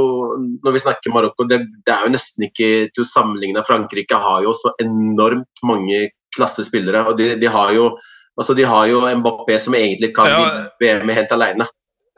Når 0.64 0.76
vi 0.76 0.82
snakker 0.84 1.14
Marokko, 1.14 1.48
det, 1.50 1.64
det, 1.82 1.94
er 1.94 2.06
jo 2.06 2.14
nesten 2.14 2.46
ikke 2.46 2.70
til 2.94 3.02
å 3.02 3.10
sammenligne. 3.10 3.66
Frankrike 3.66 4.20
har 4.22 4.44
jo 4.46 4.54
så 4.54 4.76
enormt 4.84 5.64
mange 5.66 6.12
klassespillere. 6.36 7.08
og 7.10 7.18
de, 7.18 7.34
de 7.42 7.50
har 7.50 7.74
jo 7.74 7.92
Altså, 8.40 8.54
De 8.56 8.64
har 8.64 8.86
jo 8.88 9.02
Mbappé 9.20 9.58
som 9.60 9.76
egentlig 9.76 10.14
kan 10.16 10.30
ja, 10.32 10.44
VM 10.80 11.10
helt 11.12 11.32
alene. 11.36 11.66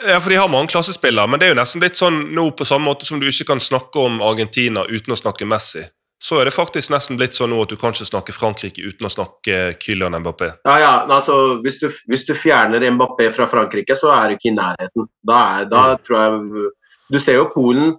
Ja, 0.06 0.20
for 0.20 0.30
de 0.30 0.38
har 0.38 0.52
mange 0.54 0.70
klassespillere, 0.70 1.26
men 1.26 1.40
det 1.40 1.48
er 1.48 1.56
jo 1.56 1.58
nesten 1.58 1.82
litt 1.82 1.98
sånn 1.98 2.20
nå 2.36 2.44
på 2.54 2.66
samme 2.66 2.86
måte 2.86 3.08
som 3.10 3.18
du 3.18 3.26
ikke 3.26 3.48
kan 3.56 3.62
snakke 3.62 3.98
om 3.98 4.20
Argentina 4.22 4.84
uten 4.86 5.16
å 5.16 5.18
snakke 5.18 5.48
Messi. 5.50 5.82
Så 6.22 6.38
er 6.40 6.46
det 6.46 6.54
faktisk 6.54 6.92
nesten 6.94 7.18
blitt 7.18 7.34
sånn 7.34 7.54
at 7.58 7.72
du 7.72 7.76
kan 7.82 7.96
ikke 7.96 8.06
snakke 8.06 8.34
Frankrike 8.36 8.84
uten 8.86 9.08
å 9.08 9.10
snakke 9.10 9.56
Kylian 9.82 10.14
Mbappé. 10.22 10.52
Ja, 10.68 10.76
ja, 10.84 10.92
altså, 11.10 11.58
hvis, 11.66 11.80
du, 11.82 11.88
hvis 12.12 12.26
du 12.28 12.36
fjerner 12.38 12.84
Mbappé 12.94 13.32
fra 13.34 13.48
Frankrike, 13.50 13.96
så 13.98 14.12
er 14.14 14.30
du 14.30 14.36
ikke 14.38 14.52
i 14.52 14.56
nærheten. 14.60 15.08
Da, 15.26 15.40
er, 15.62 15.66
da 15.72 15.82
Mm. 15.96 16.04
tror 16.06 16.18
jeg 16.22 16.70
Du 17.12 17.18
ser 17.20 17.34
jo 17.42 17.50
Polen 17.54 17.98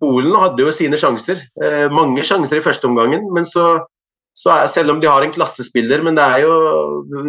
Polen 0.00 0.30
hadde 0.38 0.62
jo 0.62 0.70
sine 0.70 0.94
sjanser. 0.96 1.40
Eh, 1.60 1.88
mange 1.90 2.22
sjanser 2.22 2.60
i 2.60 2.62
første 2.62 2.86
omgangen, 2.86 3.24
men 3.34 3.42
så, 3.44 3.80
så 4.32 4.52
er, 4.54 4.66
selv 4.70 4.92
om 4.94 5.00
de 5.02 5.08
har 5.10 5.24
en 5.26 5.32
klassespiller, 5.34 6.00
men 6.06 6.14
det 6.14 6.22
er 6.22 6.44
jo 6.44 6.52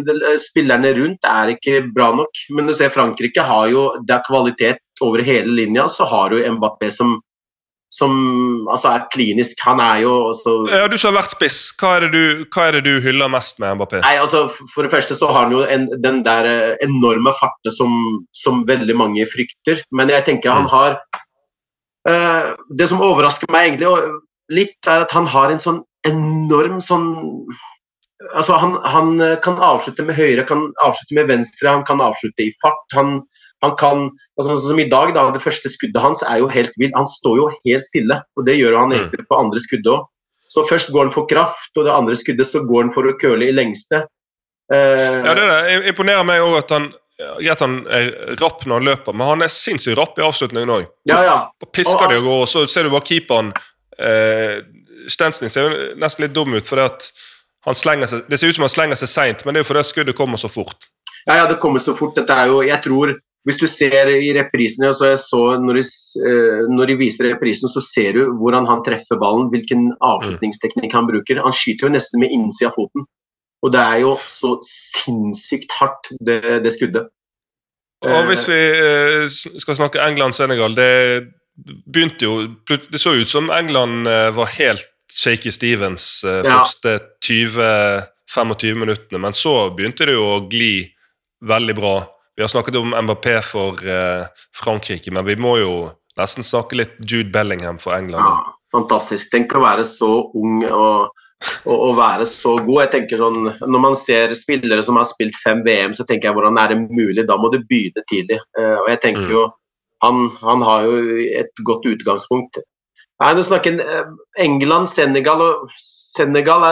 det- 0.06 0.38
Spillerne 0.38 0.92
rundt 0.94 1.26
er 1.26 1.50
ikke 1.56 1.92
bra 1.92 2.12
nok. 2.14 2.30
Men 2.54 2.66
du 2.70 2.72
ser 2.72 2.88
Frankrike 2.94 3.42
har 3.42 3.66
jo 3.68 3.88
Det 4.06 4.14
er 4.14 4.22
kvalitet 4.28 4.78
over 5.02 5.18
hele 5.26 5.50
linja, 5.50 5.88
så 5.88 6.06
har 6.06 6.30
du 6.30 6.36
Mbappé 6.36 6.92
som 6.92 7.18
som 7.90 8.12
altså 8.70 8.92
er 8.94 9.06
klinisk. 9.10 9.58
Han 9.66 9.80
er 9.82 10.04
jo 10.04 10.12
også 10.28 10.52
Ja, 10.70 10.86
Du 10.88 10.96
som 10.98 11.10
har 11.10 11.22
vært 11.22 11.34
spiss, 11.34 11.58
hva 11.80 11.96
er 11.96 12.06
det 12.06 12.10
du, 12.14 12.44
hva 12.54 12.68
er 12.68 12.78
det 12.78 12.84
du 12.86 13.00
hyller 13.02 13.30
mest 13.32 13.58
med 13.58 13.74
Mbappé? 13.80 13.98
Nei, 14.04 14.14
altså 14.22 14.44
For 14.74 14.86
det 14.86 14.92
første 14.92 15.16
så 15.18 15.26
har 15.32 15.48
han 15.48 15.56
jo 15.56 15.64
en, 15.66 15.88
den 16.04 16.22
der 16.26 16.46
eh, 16.46 16.76
enorme 16.86 17.32
farten 17.40 17.74
som, 17.74 17.96
som 18.36 18.62
veldig 18.68 18.94
mange 18.96 19.26
frykter. 19.32 19.82
Men 19.90 20.12
jeg 20.14 20.24
tenker 20.28 20.54
han 20.54 20.68
Mm. 20.68 20.70
har 20.70 20.98
uh, 22.08 22.54
Det 22.78 22.88
som 22.88 23.02
overrasker 23.02 23.50
meg 23.50 23.72
egentlig 23.72 23.90
litt, 24.50 24.78
er 24.86 25.04
at 25.04 25.12
han 25.14 25.26
har 25.26 25.50
en 25.50 25.62
sånn 25.62 25.82
enorm 26.06 26.78
sånn 26.80 27.10
Altså 28.36 28.52
han, 28.60 28.74
han 28.84 29.14
eh, 29.24 29.38
kan 29.40 29.56
avslutte 29.64 30.04
med 30.04 30.14
høyre, 30.14 30.44
kan 30.44 30.66
avslutte 30.84 31.16
med 31.16 31.30
venstre, 31.30 31.70
han 31.72 31.84
kan 31.88 32.02
avslutte 32.04 32.44
i 32.44 32.50
fart. 32.60 32.82
Han, 32.92 33.22
han 33.62 33.76
kan 33.76 34.10
altså, 34.38 34.54
Sånn 34.56 34.68
som 34.70 34.78
i 34.80 34.88
dag, 34.88 35.12
da, 35.14 35.30
det 35.30 35.42
første 35.42 35.68
skuddet 35.68 36.00
hans 36.00 36.22
er 36.22 36.38
jo 36.40 36.48
helt 36.48 36.72
vilt. 36.80 36.94
Han 36.96 37.04
står 37.06 37.36
jo 37.36 37.48
helt 37.66 37.84
stille, 37.84 38.22
og 38.36 38.46
det 38.46 38.56
gjør 38.56 38.78
han 38.78 38.88
Mm. 38.90 38.96
egentlig 38.98 39.26
på 39.28 39.38
andre 39.38 39.58
skuddet 39.60 39.86
òg. 39.92 40.06
Så 40.48 40.64
først 40.68 40.90
går 40.92 41.02
han 41.04 41.12
for 41.12 41.26
kraft, 41.26 41.70
og 41.76 41.84
det 41.84 41.92
andre 41.92 42.14
skuddet 42.16 42.46
så 42.46 42.64
går 42.66 42.82
han 42.84 42.92
for 42.92 43.02
å 43.04 43.18
køle 43.20 43.48
i 43.48 43.52
lengste. 43.52 44.06
Eh, 44.72 45.22
Ja, 45.26 45.34
det 45.34 45.42
er. 45.44 45.80
Det 45.80 45.88
imponerer 45.92 46.24
meg 46.24 46.40
òg 46.40 46.58
at 46.58 46.70
han 46.70 46.92
Greit 47.20 47.60
han 47.60 47.86
er 47.92 48.34
rapp 48.40 48.62
når 48.64 48.78
han 48.80 48.86
løper, 48.88 49.12
men 49.12 49.26
han 49.28 49.42
er 49.42 49.48
sinnssykt 49.52 49.98
rapp 49.98 50.16
i 50.18 50.22
avslutningen 50.24 50.70
òg. 50.72 50.86
Ja, 51.04 51.18
ja. 51.22 51.50
Pisker 51.70 52.06
Og- 52.06 52.10
de 52.10 52.16
og 52.16 52.24
går, 52.24 52.40
og 52.40 52.48
så 52.48 52.66
ser 52.66 52.82
du 52.84 52.88
bare 52.90 53.04
keeperen 53.04 53.52
eh, 53.98 54.62
Stensning 55.06 55.50
ser 55.50 55.68
jo 55.68 55.94
nesten 56.00 56.22
litt 56.24 56.32
dum 56.32 56.54
ut, 56.54 56.64
fordi 56.64 56.84
at 56.84 57.10
han 57.66 57.74
slenger 57.74 58.06
seg, 58.06 58.22
det 58.28 58.38
ser 58.40 58.48
ut 58.48 58.54
som 58.54 58.62
han 58.62 58.72
slenger 58.72 58.96
seg 58.96 59.08
seint, 59.08 59.44
men 59.44 59.52
det 59.54 59.60
er 59.60 59.64
jo 59.64 59.68
fordi 59.74 59.84
skuddet 59.84 60.16
kommer 60.16 60.36
så 60.40 60.48
fort. 60.48 60.88
Ja, 61.26 61.34
ja, 61.42 61.46
det 61.46 61.58
kommer 61.60 61.78
så 61.78 61.92
fort. 61.96 62.14
Dette 62.16 62.30
er 62.32 62.46
jo, 62.48 62.60
jeg 62.62 62.80
tror, 62.82 63.14
Hvis 63.48 63.56
du 63.56 63.64
ser 63.70 64.10
i 64.12 64.32
reprisene, 64.36 64.90
så 64.92 65.14
jeg 65.14 65.20
så 65.22 65.40
når 65.62 65.78
de, 65.80 65.84
eh, 66.28 66.66
når 66.68 66.90
de 66.90 66.96
viser 67.00 67.30
reprisen, 67.30 67.70
så 67.72 67.80
ser 67.80 68.18
du 68.18 68.34
hvordan 68.40 68.68
han 68.68 68.82
treffer 68.84 69.16
ballen, 69.20 69.48
hvilken 69.52 69.88
avslutningsteknikk 70.04 70.92
han 70.92 71.08
bruker. 71.08 71.40
Han 71.40 71.56
skyter 71.56 71.88
jo 71.88 71.94
nesten 71.94 72.20
med 72.20 72.34
innsida 72.36 72.68
av 72.68 72.76
foten. 72.76 73.06
Og 73.64 73.72
det 73.72 73.80
er 73.80 74.02
jo 74.04 74.12
så 74.28 74.54
sinnssykt 74.64 75.72
hardt, 75.78 76.12
det, 76.20 76.42
det 76.64 76.74
skuddet. 76.76 77.08
Og 78.00 78.28
hvis 78.30 78.46
vi 78.48 78.60
eh, 78.60 79.26
skal 79.60 79.76
snakke 79.76 80.00
England-Senegal 80.00 80.72
Det 80.72 80.92
begynte 81.84 82.24
jo 82.24 82.36
Det 82.64 83.00
så 83.00 83.12
ut 83.12 83.28
som 83.28 83.50
England 83.52 84.08
eh, 84.08 84.30
var 84.32 84.48
helt 84.56 84.88
shaky 85.12 85.52
Stevens 85.52 86.24
eh, 86.24 86.40
Ja. 86.46 86.60
første 86.62 87.00
20-25 87.26 88.78
minuttene, 88.78 89.18
men 89.18 89.34
så 89.34 89.70
begynte 89.74 90.06
det 90.06 90.14
jo 90.14 90.22
å 90.22 90.42
gli 90.46 90.86
veldig 91.42 91.74
bra. 91.74 91.94
Vi 92.40 92.44
har 92.44 92.48
snakket 92.48 92.76
om 92.80 92.94
Mbappé 93.04 93.34
for 93.44 93.76
eh, 93.84 94.24
Frankrike, 94.56 95.12
men 95.12 95.26
vi 95.26 95.34
må 95.36 95.58
jo 95.60 95.72
nesten 96.16 96.40
snakke 96.46 96.78
litt 96.78 96.94
Jude 97.04 97.28
Bellingham 97.34 97.76
for 97.76 97.92
England. 97.92 98.24
Ja, 98.24 98.54
fantastisk. 98.72 99.28
Tenk 99.28 99.52
å 99.52 99.60
være 99.60 99.84
så 99.84 100.08
ung 100.40 100.62
og, 100.64 101.10
og, 101.66 101.74
og 101.74 101.98
være 101.98 102.24
så 102.24 102.54
god. 102.62 102.78
Jeg 102.86 102.90
tenker 102.94 103.20
sånn, 103.20 103.50
Når 103.60 103.84
man 103.84 103.98
ser 104.00 104.32
spillere 104.40 104.80
som 104.86 104.96
har 104.96 105.04
spilt 105.10 105.36
fem 105.44 105.60
VM, 105.66 105.92
så 105.92 106.06
tenker 106.08 106.30
jeg 106.30 106.38
hvordan 106.38 106.56
er 106.62 106.72
det 106.72 106.78
mulig? 106.86 107.26
Da 107.28 107.36
må 107.36 107.52
du 107.52 107.58
begynne 107.60 108.06
tidlig. 108.08 108.40
Uh, 108.56 108.78
og 108.86 108.88
jeg 108.94 109.02
tenker 109.04 109.28
Mm. 109.28 109.36
jo 109.36 109.44
han, 110.00 110.24
han 110.40 110.64
har 110.64 110.88
jo 110.88 111.20
et 111.42 111.64
godt 111.68 111.84
utgangspunkt. 111.92 112.62
Nei, 113.20 113.34
nå 113.36 113.44
snakker 113.44 113.84
eh, 113.84 114.16
England, 114.40 114.88
Senegal 114.88 115.44
og 115.44 115.68
Senegal 115.76 116.64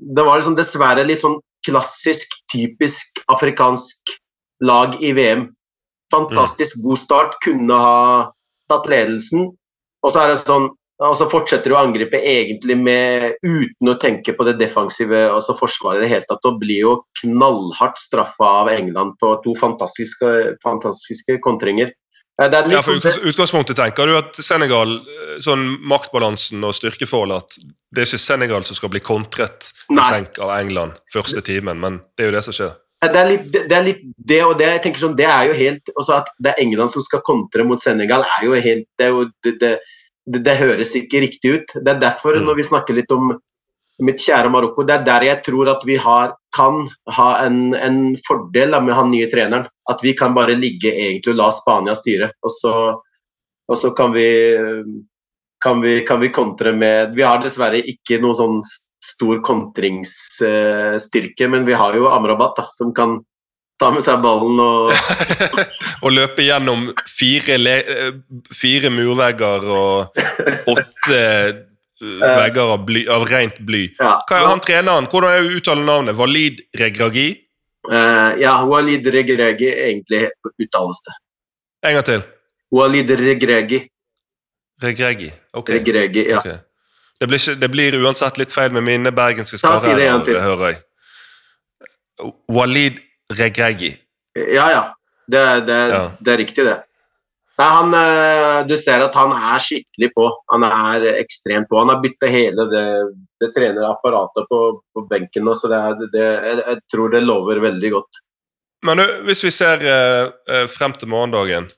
Det 0.00 0.24
var 0.24 0.40
liksom 0.40 0.56
dessverre 0.56 1.04
litt 1.04 1.20
sånn 1.20 1.36
klassisk, 1.68 2.32
typisk 2.48 3.20
afrikansk 3.28 4.16
lag 4.62 4.94
i 5.02 5.12
VM. 5.16 5.48
Fantastisk 6.12 6.82
god 6.84 7.00
start, 7.00 7.36
kunne 7.44 7.78
ha 7.78 8.30
tatt 8.70 8.88
ledelsen. 8.90 9.50
Og 10.02 10.12
så 10.12 10.24
er 10.24 10.32
det 10.32 10.42
sånn 10.42 10.70
og 11.02 11.16
så 11.18 11.26
fortsetter 11.30 11.72
du 11.72 11.74
å 11.74 11.80
angripe 11.80 12.18
egentlig 12.18 12.76
med, 12.78 13.38
uten 13.42 13.90
å 13.90 13.96
tenke 13.98 14.34
på 14.36 14.46
det 14.46 14.54
defensive 14.60 15.24
altså 15.32 15.56
forsvaret 15.58 16.02
i 16.02 16.04
det 16.04 16.12
hele 16.12 16.28
tatt. 16.28 16.44
Og 16.46 16.60
blir 16.62 16.84
jo 16.84 16.92
knallhardt 17.22 17.98
straffa 17.98 18.50
av 18.62 18.70
England 18.70 19.16
på 19.22 19.32
to 19.42 19.56
fantastiske, 19.58 20.30
fantastiske 20.62 21.40
kontringer. 21.42 21.90
Det 22.38 22.60
litt 22.66 22.72
Ja, 22.72 22.82
for 22.82 22.94
sånn- 22.94 23.26
utgangspunktet 23.28 23.76
tenker 23.76 24.06
du 24.06 24.16
at 24.16 24.34
Senegal, 24.34 25.00
sånn 25.38 25.78
maktbalansen 25.82 26.64
og 26.64 26.74
styrkeforholdet, 26.74 27.36
at 27.36 27.58
det 27.92 28.02
er 28.02 28.06
ikke 28.06 28.18
Senegal 28.18 28.64
som 28.64 28.74
skal 28.74 28.88
bli 28.88 29.00
kontret 29.00 29.72
senk 30.08 30.38
av 30.38 30.50
England 30.58 30.92
første 31.12 31.42
timen, 31.42 31.78
men 31.78 32.00
det 32.16 32.24
er 32.24 32.30
jo 32.30 32.36
det 32.38 32.44
som 32.44 32.52
skjer. 32.56 32.72
Det 33.02 33.18
er 33.18 33.26
litt 33.26 33.46
det, 33.52 33.74
er 33.74 33.86
litt 33.86 34.02
det 34.16 34.40
og 34.46 34.52
det. 34.60 34.68
Jeg 34.76 34.82
tenker 34.84 35.02
sånn, 35.02 35.16
det 35.18 35.26
er 35.26 35.48
jo 35.48 35.54
helt 35.58 35.90
også 35.96 36.20
At 36.20 36.28
det 36.38 36.52
er 36.52 36.60
England 36.62 36.92
som 36.92 37.02
skal 37.02 37.24
kontre 37.26 37.64
mot 37.66 37.82
Senegal, 37.82 38.22
er 38.38 38.44
jo 38.46 38.54
helt 38.54 38.86
Det, 38.98 39.08
det, 39.58 39.72
det, 40.46 40.54
høres 40.60 40.94
ikke 40.94 41.24
riktig 41.24 41.56
ut. 41.56 41.74
Det 41.74 41.96
er 41.96 41.98
derfor, 41.98 42.38
Mm. 42.38 42.46
når 42.46 42.60
vi 42.60 42.68
snakker 42.68 42.94
litt 42.94 43.10
om 43.10 43.32
mitt 44.02 44.22
kjære 44.22 44.50
Marokko, 44.50 44.84
det 44.86 44.94
er 44.94 45.04
der 45.04 45.24
jeg 45.26 45.42
tror 45.44 45.68
at 45.70 45.82
vi 45.86 45.96
har, 45.96 46.34
kan 46.54 46.88
ha 47.16 47.28
en, 47.44 47.74
en 47.74 48.16
fordel 48.26 48.70
med 48.82 48.94
han 48.94 49.10
nye 49.10 49.28
treneren. 49.30 49.66
At 49.90 50.02
vi 50.02 50.14
kan 50.14 50.34
bare 50.34 50.54
ligge 50.54 50.94
egentlig 50.94 51.34
og 51.34 51.40
la 51.40 51.50
Spania 51.50 51.94
styre. 51.94 52.30
Og 52.42 52.50
så, 52.50 52.74
og 53.68 53.76
så 53.76 53.90
kan 53.98 54.14
vi 54.14 54.28
kan 55.62 55.80
vi, 55.80 56.00
kan 56.06 56.20
vi 56.20 56.28
kontre 56.28 56.72
med 56.72 57.14
Vi 57.14 57.22
har 57.22 57.38
dessverre 57.42 57.78
ikke 57.78 58.18
noe 58.22 58.34
sånn 58.34 58.58
stor 59.02 59.42
kontringsstyrke, 59.42 61.48
men 61.50 61.66
vi 61.66 61.72
har 61.78 61.94
jo 61.98 62.08
Amrabat, 62.12 62.56
da, 62.56 62.66
som 62.70 62.92
kan 62.94 63.18
ta 63.82 63.90
med 63.94 64.02
seg 64.04 64.22
ballen 64.22 64.60
og 64.62 64.92
Og 66.04 66.10
løpe 66.14 66.42
gjennom 66.46 66.80
fire, 67.10 67.54
eh, 67.58 68.12
fire 68.54 68.90
murvegger 68.94 69.60
og 69.70 70.06
åtte 70.70 71.18
eh, 71.18 71.52
vegger 72.42 72.74
av, 72.74 72.80
bly, 72.86 73.04
av 73.14 73.22
rent 73.30 73.60
bly. 73.62 73.82
ja. 74.00 74.16
Hva 74.26 74.34
er 74.40 74.48
han 74.50 74.62
treneren? 74.64 75.06
Hvordan 75.10 75.30
er 75.30 75.36
det 75.38 75.46
å 75.46 75.56
uttale 75.60 75.84
navnet? 75.86 76.14
Walid 76.18 76.56
Regragi? 76.78 77.28
Uh, 77.86 78.30
ja, 78.38 78.56
Walid 78.66 79.06
Regregi 79.10 79.70
egentlig 79.70 80.28
uttales 80.62 81.02
det. 81.06 81.14
En 81.86 81.94
gang 81.98 82.06
til. 82.06 82.22
Walid 82.74 83.10
Regregi. 83.18 83.80
Regregi. 84.82 85.30
Ok. 85.58 85.68
Regregi 85.78 86.22
ja. 86.30 86.38
ok. 86.42 86.50
Det, 87.22 87.28
blir 87.30 87.38
ikke, 87.38 87.54
det 87.62 87.68
blir 87.70 87.96
uansett 88.02 88.38
litt 88.40 88.50
feil 88.50 88.72
med 88.74 88.82
mine 88.82 89.12
bergenske 89.14 89.60
skarer, 89.60 90.24
til. 90.26 90.40
hører 90.42 90.72
jeg. 90.72 90.80
Walid 92.50 92.98
Regregi. 93.38 93.92
Ja, 94.34 94.70
ja. 94.72 94.82
Det, 95.30 95.42
det, 95.68 95.76
Ja. 95.92 96.00
det 96.18 96.32
er 96.32 96.40
riktig, 96.40 96.64
det. 96.66 96.80
Nei, 97.60 97.68
han, 97.68 97.92
eh, 97.94 98.66
du 98.66 98.74
ser 98.80 99.04
at 99.04 99.14
han 99.14 99.32
er 99.36 99.60
skikkelig 99.62 100.08
på. 100.16 100.24
Han 100.50 100.64
er 100.66 101.04
ekstremt 101.20 101.68
på. 101.70 101.78
Han 101.78 101.92
har 101.92 102.00
bytta 102.02 102.30
hele 102.32 102.66
det, 102.72 102.86
det 103.42 103.52
trenerapparatet 103.54 104.48
på, 104.50 104.60
på 104.94 105.04
benken. 105.10 105.44
nå, 105.46 105.54
Så 105.54 105.70
det 105.70 105.78
er, 105.78 106.62
jeg 106.64 106.80
tror 106.90 107.12
det 107.12 107.22
lover 107.22 107.60
veldig 107.62 107.92
godt. 107.92 108.22
Men 108.82 108.98
du, 108.98 109.04
hvis 109.28 109.44
vi 109.44 109.52
ser 109.54 109.84
eh, 109.86 110.32
eh, 110.50 110.66
frem 110.66 110.96
til 110.98 111.12
morgendagen, 111.12 111.70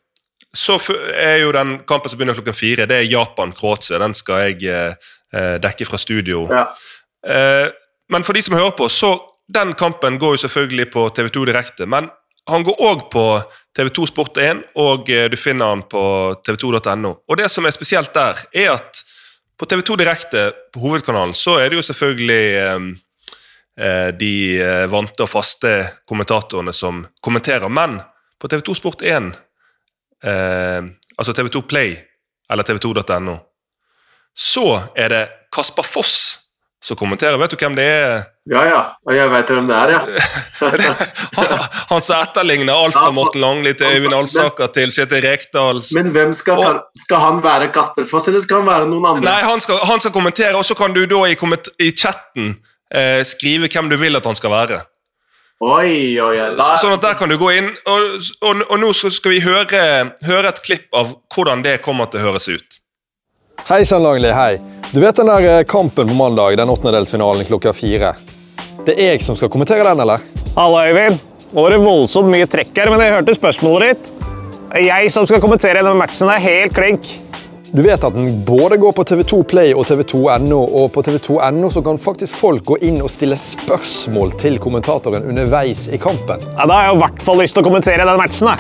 så 0.54 0.78
er 1.12 1.42
jo 1.42 1.52
den 1.52 1.80
kampen 1.85 2.09
som 2.09 2.16
begynner 2.20 2.38
klokken 2.38 2.57
fire, 2.57 2.87
det 2.88 2.96
er 3.02 3.11
Japan-Kroatia. 3.11 3.98
Den 4.00 4.14
skal 4.14 4.46
jeg 4.54 4.94
eh, 5.34 5.54
dekke 5.62 5.88
fra 5.88 5.98
studio. 6.00 6.46
Ja. 6.52 6.68
Eh, 7.26 7.68
men 8.12 8.26
for 8.26 8.36
de 8.36 8.42
som 8.44 8.56
hører 8.56 8.76
på, 8.78 8.88
så 8.88 9.16
den 9.48 9.74
kampen 9.76 10.18
går 10.18 10.36
jo 10.36 10.44
selvfølgelig 10.44 10.90
på 10.92 11.08
TV2 11.16 11.46
direkte. 11.50 11.86
Men 11.86 12.08
han 12.50 12.64
går 12.64 12.80
òg 12.84 13.06
på 13.12 13.24
TV2 13.76 14.08
Sport1, 14.10 14.62
og 14.80 15.08
eh, 15.10 15.28
du 15.32 15.36
finner 15.40 15.72
han 15.72 15.84
på 15.88 16.04
tv2.no. 16.44 17.14
Og 17.28 17.40
det 17.40 17.48
som 17.52 17.64
er 17.64 17.74
spesielt 17.74 18.12
der, 18.14 18.40
er 18.52 18.74
at 18.76 19.00
på 19.58 19.68
TV2 19.70 19.96
direkte, 20.00 20.48
på 20.74 20.82
hovedkanalen, 20.82 21.34
så 21.36 21.58
er 21.62 21.70
det 21.70 21.78
jo 21.78 21.86
selvfølgelig 21.86 22.44
eh, 22.60 22.88
eh, 23.80 24.10
de 24.18 24.34
eh, 24.60 24.84
vante 24.90 25.24
og 25.24 25.30
faste 25.30 25.76
kommentatorene 26.08 26.74
som 26.74 27.04
kommenterer. 27.24 27.70
Men 27.72 28.00
på 28.40 28.50
TV2 28.50 28.76
Sport1, 28.80 29.30
eh, 30.24 30.90
altså 31.16 31.32
TV2 31.32 31.64
Play 31.70 31.96
eller 32.52 32.66
TV2.no, 32.66 33.38
så 34.36 34.66
er 34.98 35.08
det 35.12 35.22
Kasper 35.54 35.86
Foss 35.86 36.40
som 36.84 36.98
kommenterer. 37.00 37.38
Vet 37.40 37.54
du 37.54 37.56
hvem 37.56 37.76
det 37.78 37.84
er? 37.88 38.24
Ja, 38.50 38.62
ja. 38.68 38.80
Og 39.08 39.14
jeg 39.16 39.30
vet 39.32 39.50
hvem 39.54 39.68
det 39.70 39.76
er, 39.76 39.92
ja. 39.94 40.00
Han, 41.88 42.02
som 42.04 42.18
etterligner 42.20 42.74
alt 42.76 42.96
fra 42.98 43.08
Morten 43.14 43.40
Langli 43.40 43.72
til 43.78 43.88
Øyvind 43.88 44.14
Alsaker 44.14 44.68
til 44.74 44.92
Kjetil 44.92 45.22
Rekdal. 45.24 45.80
Men 45.96 46.10
hvem 46.12 46.32
skal, 46.36 46.60
Og- 46.60 46.82
skal 46.98 47.22
han 47.22 47.40
være 47.44 47.70
Kasper 47.72 48.04
Foss, 48.10 48.28
eller 48.28 48.40
skal 48.44 48.60
han 48.60 48.68
være 48.68 48.90
noen 48.90 49.06
andre? 49.14 49.24
Nei, 49.30 49.40
han 49.48 49.60
skal, 49.64 49.80
han 49.88 50.00
skal 50.00 50.12
kommentere, 50.12 50.54
og 50.60 50.64
så 50.68 50.76
kan 50.76 50.92
du 50.92 51.06
da 51.08 51.22
i, 51.30 51.36
i 51.80 51.90
chatten 51.96 52.52
eh, 52.92 53.22
skrive 53.24 53.68
hvem 53.72 53.88
du 53.90 53.96
vil 53.96 54.16
at 54.20 54.28
han 54.28 54.36
skal 54.36 54.52
være. 54.52 54.82
Oi, 55.64 56.20
oi, 56.20 56.36
oi. 56.36 56.48
Da, 56.58 56.74
Sånn 56.76 56.92
at 56.92 57.00
der 57.04 57.14
kan 57.16 57.30
du 57.32 57.38
gå 57.40 57.48
inn, 57.54 57.70
og, 57.88 58.16
og, 58.44 58.64
og 58.68 58.80
nå 58.82 58.92
skal 58.92 59.32
vi 59.32 59.40
høre, 59.40 59.84
høre 60.26 60.50
et 60.52 60.60
klipp 60.66 60.90
av 60.92 61.14
hvordan 61.32 61.62
det 61.64 61.78
kommer 61.84 62.10
til 62.12 62.20
å 62.20 62.28
høres 62.28 62.50
ut. 62.50 62.80
Hei 63.62 63.84
sann, 63.84 64.02
Langli. 64.02 64.28
Hei. 64.34 64.58
Du 64.92 65.00
vet 65.00 65.16
den 65.16 65.26
der 65.26 65.58
eh, 65.58 65.64
kampen 65.64 66.08
på 66.08 66.14
mandag, 66.14 66.56
den 66.56 66.68
åttendedelsfinalen 66.70 67.44
klokka 67.48 67.72
fire? 67.72 68.14
Det 68.84 68.94
er 68.98 69.14
jeg 69.14 69.22
som 69.24 69.36
skal 69.38 69.48
kommentere 69.50 69.84
den, 69.86 70.00
eller? 70.04 70.20
Halla, 70.56 70.82
Øyvind. 70.90 71.18
Nå 71.54 71.62
var 71.62 71.70
det 71.72 71.78
voldsomt 71.84 72.28
mye 72.32 72.46
trekk 72.50 72.74
her, 72.76 72.90
men 72.90 73.00
jeg 73.00 73.14
hørte 73.14 73.36
spørsmålet 73.38 73.94
ditt. 73.94 74.10
Jeg 74.84 75.10
som 75.14 75.26
skal 75.26 75.40
kommentere 75.40 75.78
denne 75.80 75.94
matchen, 75.96 76.28
er 76.28 76.42
helt 76.42 76.74
klink. 76.74 77.08
Du 77.74 77.80
vet 77.82 78.04
at 78.06 78.14
den 78.14 78.42
både 78.46 78.76
går 78.78 78.92
på 78.94 79.02
TV2 79.06 79.40
Play 79.50 79.72
og 79.74 79.86
TV2.no, 79.88 80.58
og 80.82 80.90
på 80.94 81.02
TV2.no 81.06 81.70
så 81.74 81.82
kan 81.82 81.98
faktisk 81.98 82.36
folk 82.38 82.66
gå 82.68 82.76
inn 82.86 83.00
og 83.02 83.10
stille 83.10 83.38
spørsmål 83.38 84.34
til 84.42 84.60
kommentatoren 84.62 85.24
underveis 85.30 85.86
i 85.94 85.98
kampen. 85.98 86.42
Ja, 86.58 86.66
Da 86.66 86.74
har 86.74 86.90
jeg 86.90 86.98
i 86.98 87.02
hvert 87.06 87.24
fall 87.26 87.40
lyst 87.42 87.56
til 87.56 87.64
å 87.64 87.66
kommentere 87.70 88.06
den 88.06 88.20
matchen. 88.20 88.50
Da. 88.50 88.58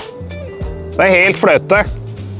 Det 0.96 1.04
er 1.04 1.14
helt 1.14 1.38
fløte. 1.38 1.84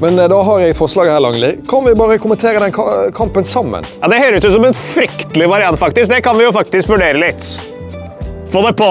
Men 0.04 0.18
eh, 0.18 0.28
da 0.28 0.42
har 0.42 0.60
jeg 0.60 0.74
et 0.74 0.76
forslag 0.76 1.08
her, 1.08 1.20
Langli. 1.24 1.54
Kan 1.68 1.86
vi 1.86 1.94
bare 1.96 2.18
kommentere 2.20 2.60
den 2.60 2.72
kampen 3.16 3.44
sammen? 3.44 3.86
Ja, 4.02 4.08
Det 4.12 4.18
høres 4.20 4.44
ut 4.44 4.52
som 4.52 4.66
en 4.68 4.76
fryktelig 4.76 5.48
variant, 5.48 5.80
faktisk. 5.80 6.12
Det 6.12 6.20
kan 6.26 6.36
vi 6.36 6.44
jo 6.44 6.52
faktisk 6.52 6.92
vurdere 6.92 7.16
litt. 7.22 7.46
Få 8.52 8.66
det 8.66 8.74
på! 8.76 8.90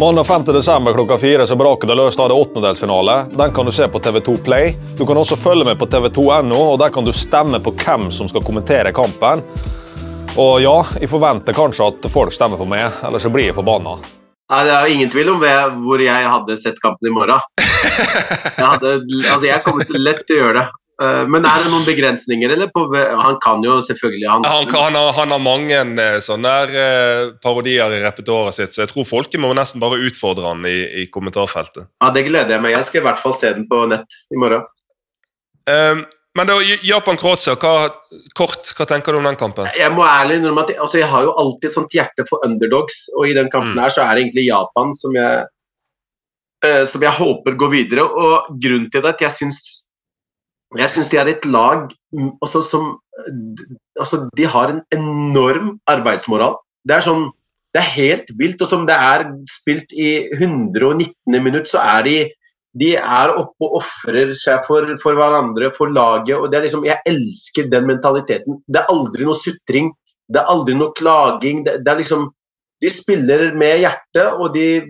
Mandag 0.00 0.24
5. 0.24 0.44
desember 0.56 0.96
klokka 0.96 1.18
fire 1.18 1.46
så 1.46 1.56
braker 1.60 1.92
det 1.92 1.98
løs. 2.00 2.16
Da 2.16 2.24
er 2.24 2.32
det 2.32 2.40
åttendedelsfinale. 2.40 3.18
Den 3.36 3.52
kan 3.54 3.68
du 3.68 3.72
se 3.72 3.88
på 3.88 4.00
TV2 4.00 4.38
Play. 4.48 4.72
Du 4.96 5.04
kan 5.06 5.20
også 5.20 5.36
følge 5.36 5.68
med 5.68 5.78
på 5.78 5.86
TV2.no, 5.92 6.56
og 6.72 6.80
der 6.80 6.90
kan 6.90 7.04
du 7.04 7.12
stemme 7.12 7.60
på 7.60 7.76
hvem 7.84 8.08
som 8.10 8.32
skal 8.32 8.48
kommentere 8.48 8.96
kampen. 8.96 9.44
Og 10.40 10.56
ja, 10.64 10.78
jeg 11.04 11.12
forventer 11.12 11.54
kanskje 11.54 11.92
at 11.92 12.10
folk 12.10 12.32
stemmer 12.32 12.58
på 12.58 12.66
meg, 12.66 12.88
ellers 13.04 13.28
så 13.28 13.30
blir 13.30 13.52
jeg 13.52 13.60
forbanna. 13.60 13.98
Nei, 14.52 14.62
det 14.68 14.72
er 14.74 14.86
jo 14.86 14.96
ingen 14.98 15.12
tvil 15.12 15.30
om 15.32 15.44
hvor 15.86 16.02
jeg 16.04 16.30
hadde 16.34 16.56
sett 16.60 16.80
kampen 16.82 17.08
i 17.08 17.14
morgen. 17.14 17.40
Jeg, 17.94 18.64
hadde, 18.64 18.90
altså 19.28 19.44
jeg 19.46 19.62
kommer 19.62 19.86
til 19.86 20.00
lett 20.02 20.24
til 20.26 20.34
å 20.34 20.40
gjøre 20.40 20.54
det. 20.56 20.64
Eh, 21.02 21.22
Men 21.30 21.46
er 21.46 21.64
det 21.64 21.70
noen 21.72 21.86
begrensninger, 21.86 22.52
eller? 22.54 22.70
På, 22.74 22.86
han 22.94 23.38
kan 23.42 23.62
jo 23.66 23.76
selvfølgelig 23.82 24.28
han, 24.30 24.46
Han, 24.46 24.68
han, 24.70 24.98
har, 24.98 25.10
han 25.18 25.34
har 25.34 25.42
mange 25.42 25.78
eh, 25.78 26.18
sånne 26.22 26.52
der, 26.54 26.74
eh, 26.78 27.32
parodier 27.42 27.94
i 27.94 28.02
repertoaret 28.04 28.56
sitt, 28.56 28.74
så 28.74 28.84
jeg 28.84 28.92
tror 28.92 29.08
folket 29.08 29.42
må 29.42 29.52
nesten 29.56 29.82
bare 29.82 30.00
utfordre 30.06 30.52
han 30.52 30.66
i, 30.70 30.76
i 31.02 31.06
kommentarfeltet. 31.14 31.90
Ja, 32.02 32.12
Det 32.14 32.26
gleder 32.28 32.56
jeg 32.56 32.64
meg. 32.64 32.76
Jeg 32.76 32.88
skal 32.88 33.02
i 33.02 33.06
hvert 33.08 33.22
fall 33.22 33.36
se 33.38 33.52
den 33.56 33.66
på 33.70 33.84
nett 33.90 34.20
i 34.30 34.40
morgen. 34.40 34.66
Um, 35.70 36.04
men 36.34 36.48
da, 36.50 36.56
Japan-Kroatia, 36.82 37.54
kort, 38.34 38.72
hva 38.74 38.86
tenker 38.90 39.14
du 39.14 39.20
om 39.20 39.28
den 39.28 39.38
kampen? 39.38 39.68
Jeg 39.78 39.92
må 39.94 40.02
ærlig 40.06 40.40
innrømme 40.40 40.64
at 40.64 40.72
jeg, 40.72 40.80
altså 40.82 40.98
jeg 40.98 41.10
har 41.12 41.22
jo 41.28 41.34
alltid 41.38 41.68
et 41.68 41.76
sånt 41.76 41.94
hjerte 41.94 42.26
for 42.28 42.42
underdogs, 42.46 43.04
og 43.14 43.28
i 43.30 43.36
den 43.36 43.50
kampen 43.52 43.76
Mm. 43.76 43.82
her 43.84 43.94
så 43.94 44.02
er 44.02 44.14
det 44.14 44.24
egentlig 44.24 44.46
Japan 44.48 44.94
som 44.94 45.14
jeg, 45.14 45.46
eh, 46.66 46.84
som 46.84 47.02
jeg 47.02 47.12
håper 47.20 47.54
går 47.54 47.70
videre. 47.70 48.04
Og 48.04 48.50
grunnen 48.60 48.90
til 48.90 49.00
det 49.00 49.10
er 49.12 49.14
at 49.14 49.26
jeg 49.28 49.38
syns 49.38 49.84
jeg 50.74 50.90
syns 50.90 51.10
de 51.12 51.18
er 51.20 51.28
et 51.30 51.44
lag 51.46 51.86
mm, 52.12 52.30
altså, 52.42 52.60
som 52.62 52.98
altså, 54.00 54.28
De 54.36 54.46
har 54.46 54.72
en 54.72 54.82
enorm 54.92 55.78
arbeidsmoral. 55.86 56.56
Det 56.84 56.96
er 56.96 57.04
sånn 57.06 57.30
Det 57.74 57.82
er 57.82 57.94
helt 57.94 58.28
vilt. 58.38 58.60
Og 58.62 58.68
som 58.70 58.84
det 58.86 58.94
er 58.94 59.24
spilt 59.50 59.90
i 59.90 60.28
119. 60.38 61.14
minutt, 61.42 61.66
så 61.66 61.80
er 61.82 62.02
de 62.06 62.16
de 62.74 62.90
er 62.98 63.32
oppe 63.38 63.66
og 63.68 63.78
ofrer 63.78 64.32
seg 64.36 64.64
for, 64.66 64.88
for 65.02 65.18
hverandre, 65.18 65.70
for 65.74 65.92
laget. 65.94 66.34
og 66.36 66.50
det 66.50 66.58
er 66.58 66.66
liksom, 66.66 66.84
Jeg 66.86 67.02
elsker 67.06 67.70
den 67.70 67.86
mentaliteten. 67.86 68.60
Det 68.66 68.82
er 68.82 68.90
aldri 68.90 69.28
noe 69.28 69.38
sutring, 69.38 69.92
det 70.26 70.40
er 70.40 70.50
aldri 70.50 70.74
noe 70.74 70.94
klaging. 70.98 71.64
Det, 71.66 71.78
det 71.84 71.92
er 71.92 72.00
liksom, 72.02 72.30
De 72.82 72.90
spiller 72.90 73.52
med 73.54 73.84
hjertet 73.84 74.26
og, 74.34 74.48
de, 74.56 74.82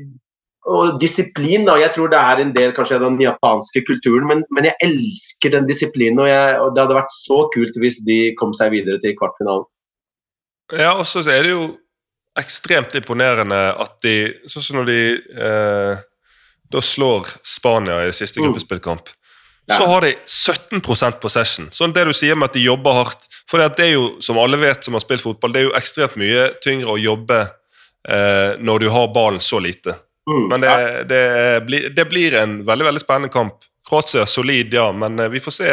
og 0.64 0.96
disiplin. 1.00 1.68
Jeg 1.68 1.92
tror 1.94 2.08
det 2.10 2.22
er 2.22 2.40
en 2.40 2.54
del 2.56 2.72
kanskje 2.74 2.96
av 2.96 3.04
den 3.04 3.20
japanske 3.20 3.84
kulturen, 3.84 4.26
men, 4.30 4.42
men 4.50 4.70
jeg 4.70 4.80
elsker 4.88 5.52
den 5.58 5.68
disiplinen. 5.68 6.24
Og, 6.24 6.64
og 6.64 6.72
det 6.72 6.86
hadde 6.86 6.98
vært 7.02 7.14
så 7.14 7.44
kult 7.54 7.76
hvis 7.82 8.00
de 8.08 8.18
kom 8.40 8.56
seg 8.56 8.72
videre 8.72 9.02
til 9.04 9.16
kvartfinalen. 9.20 9.68
Ja, 10.72 10.94
og 10.96 11.04
så 11.04 11.20
er 11.28 11.44
det 11.44 11.52
jo 11.52 11.68
ekstremt 12.40 12.96
imponerende 12.98 13.60
at 13.78 13.98
de 14.02 14.16
Sånn 14.50 14.64
som 14.64 14.80
når 14.80 14.88
de 14.88 15.00
eh, 15.36 16.00
da 16.74 16.82
slår 16.82 17.28
Spania 17.46 18.02
i 18.02 18.06
det 18.10 18.16
siste 18.18 18.40
Mm. 18.40 18.48
gruppespillkamp. 18.50 19.08
Ja. 19.66 19.78
Så 19.78 19.86
har 19.88 20.00
de 20.04 20.14
17% 20.28 21.20
possession. 21.22 21.68
Sånn 21.72 21.92
det 21.96 22.04
du 22.04 22.12
sier 22.12 22.36
med 22.36 22.50
at 22.50 22.56
de 22.58 22.64
jobber 22.66 22.92
hardt. 22.98 23.28
For 23.48 23.58
det 23.62 23.80
er 23.80 23.92
jo, 23.94 24.16
som 24.20 24.36
alle 24.40 24.58
vet 24.60 24.84
som 24.84 24.94
har 24.96 25.00
spilt 25.04 25.22
fotball, 25.24 25.52
det 25.54 25.60
er 25.62 25.68
jo 25.70 25.76
ekstremt 25.78 26.16
mye 26.20 26.50
tyngre 26.64 26.92
å 26.92 27.00
jobbe 27.00 27.38
eh, 28.08 28.56
når 28.60 28.80
du 28.84 28.88
har 28.92 29.08
ballen 29.14 29.40
så 29.40 29.60
lite. 29.60 29.94
Mm. 30.28 30.48
Men 30.48 30.60
det, 30.60 30.74
det, 31.08 31.22
blir, 31.66 31.88
det 31.96 32.04
blir 32.10 32.34
en 32.40 32.58
veldig 32.66 32.84
veldig 32.90 33.00
spennende 33.02 33.32
kamp. 33.32 33.54
Kroatia 33.88 34.22
er 34.24 34.30
solid, 34.32 34.72
ja, 34.74 34.90
men 34.92 35.18
eh, 35.20 35.28
vi 35.32 35.40
får 35.44 35.52
se. 35.52 35.72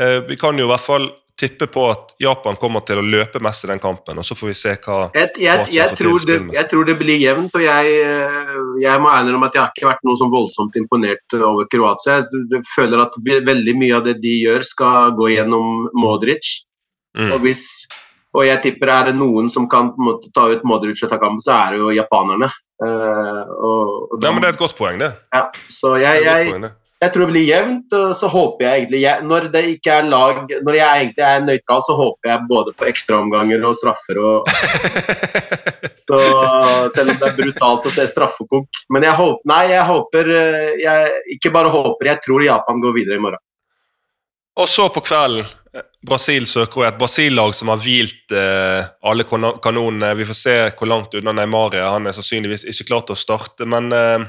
Eh, 0.00 0.20
Vi 0.28 0.36
kan 0.36 0.58
jo 0.58 0.66
i 0.66 0.70
hvert 0.70 0.82
fall 0.86 1.10
tippe 1.36 1.66
på 1.68 1.82
at 1.90 2.14
Japan 2.22 2.56
kommer 2.56 2.80
til 2.86 3.00
å 3.00 3.04
løpe 3.04 3.40
mest 3.44 3.66
i 3.66 3.68
den 3.68 3.80
kampen, 3.82 4.16
og 4.16 4.24
så 4.24 4.36
får 4.38 4.48
vi 4.48 4.54
se 4.56 4.72
hva 4.86 4.98
Jeg, 5.12 5.34
jeg, 5.42 5.66
jeg, 5.74 5.96
tror 5.98 6.24
det, 6.28 6.38
jeg 6.56 6.68
tror 6.70 6.88
det 6.88 6.96
blir 7.00 7.20
jevnt, 7.20 7.58
og 7.58 7.64
jeg, 7.64 8.94
må 9.02 9.12
om 9.12 9.44
at 9.44 9.58
jeg 9.58 9.62
har 9.62 9.74
ikke 9.74 9.90
vært 9.90 10.06
noe 10.08 10.16
sånn 10.16 10.32
voldsomt 10.32 10.78
imponert 10.80 11.36
over 11.36 11.68
Kroatia. 11.72 12.22
Jeg 12.24 12.64
føler 12.72 13.04
at 13.04 13.20
veldig 13.20 13.76
mye 13.76 13.98
av 13.98 14.06
det 14.08 14.16
de 14.24 14.32
gjør, 14.46 14.64
skal 14.64 15.12
gå 15.18 15.34
gjennom 15.34 15.90
Modric. 15.96 16.62
Mm. 17.16 17.30
Og, 17.32 17.38
hvis, 17.44 17.66
og 18.36 18.46
jeg 18.48 18.62
tipper 18.64 18.92
er 18.92 19.10
det 19.10 19.18
noen 19.20 19.52
som 19.52 19.68
kan 19.72 19.92
måte 20.00 20.32
ta 20.36 20.48
ut 20.52 20.64
Modric 20.68 21.04
og 21.04 21.12
ta 21.12 21.20
kampen, 21.20 21.42
så 21.44 21.56
er 21.58 21.76
det 21.76 21.84
jo 21.84 21.92
japanerne. 21.96 22.48
Uh, 22.76 23.44
og, 23.56 23.92
og 24.12 24.24
Ja, 24.24 24.32
men 24.32 24.42
Det 24.42 24.50
er 24.50 24.56
et 24.56 24.64
godt 24.64 24.76
poeng, 24.76 24.98
det. 25.00 25.12
ja, 25.32 25.46
så 25.72 25.94
jeg, 26.00 26.24
det. 26.64 26.74
Jeg 26.96 27.12
tror 27.12 27.26
det 27.26 27.32
blir 27.34 27.44
jevnt, 27.44 27.92
og 27.92 28.12
så 28.16 28.28
håper 28.32 28.64
jeg 28.64 28.80
egentlig 28.80 29.00
jeg, 29.02 29.24
Når 29.28 29.48
det 29.52 29.62
ikke 29.74 29.96
er 29.98 30.06
lag 30.08 30.38
Når 30.64 30.76
jeg 30.78 31.00
egentlig 31.02 31.24
er 31.26 31.42
nøytral, 31.44 31.82
så 31.84 31.96
håper 31.98 32.30
jeg 32.30 32.46
både 32.48 32.72
på 32.72 32.86
ekstraomganger 32.88 33.66
og 33.68 33.74
straffer 33.76 34.20
og 34.22 34.48
så, 36.08 36.20
Selv 36.94 37.12
om 37.12 37.18
det 37.20 37.28
er 37.28 37.36
brutalt 37.36 37.88
å 37.90 37.92
se 37.92 38.06
straffekonk. 38.08 38.80
Men 38.96 39.04
jeg 39.04 39.18
håper 39.18 39.52
Nei, 39.52 39.60
jeg 39.74 39.84
håper 39.90 40.32
eh, 40.38 40.70
jeg, 40.80 41.12
Ikke 41.36 41.52
bare 41.58 41.74
håper, 41.74 42.12
jeg 42.14 42.22
tror 42.24 42.46
Japan 42.46 42.80
går 42.80 42.96
videre 42.96 43.20
i 43.20 43.24
morgen. 43.26 43.44
Og 44.56 44.72
så 44.72 44.88
på 44.88 45.04
kvelden 45.04 45.44
eh, 45.76 45.84
Brasil 46.06 46.48
søker 46.48 46.88
et 46.88 46.96
Brasil-lag 46.96 47.52
som 47.58 47.74
har 47.74 47.82
hvilt 47.82 48.32
eh, 48.32 48.88
alle 49.04 49.28
kanonene. 49.28 50.14
Vi 50.16 50.30
får 50.32 50.40
se 50.40 50.56
hvor 50.78 50.88
langt 50.88 51.20
unna 51.20 51.36
Neymar 51.36 51.76
er. 51.76 51.90
Han 51.90 52.08
er 52.08 52.16
sannsynligvis 52.16 52.64
ikke 52.72 52.88
klar 52.88 53.04
til 53.04 53.18
å 53.18 53.20
starte. 53.20 53.68
Men 53.68 53.92
eh, 53.92 54.24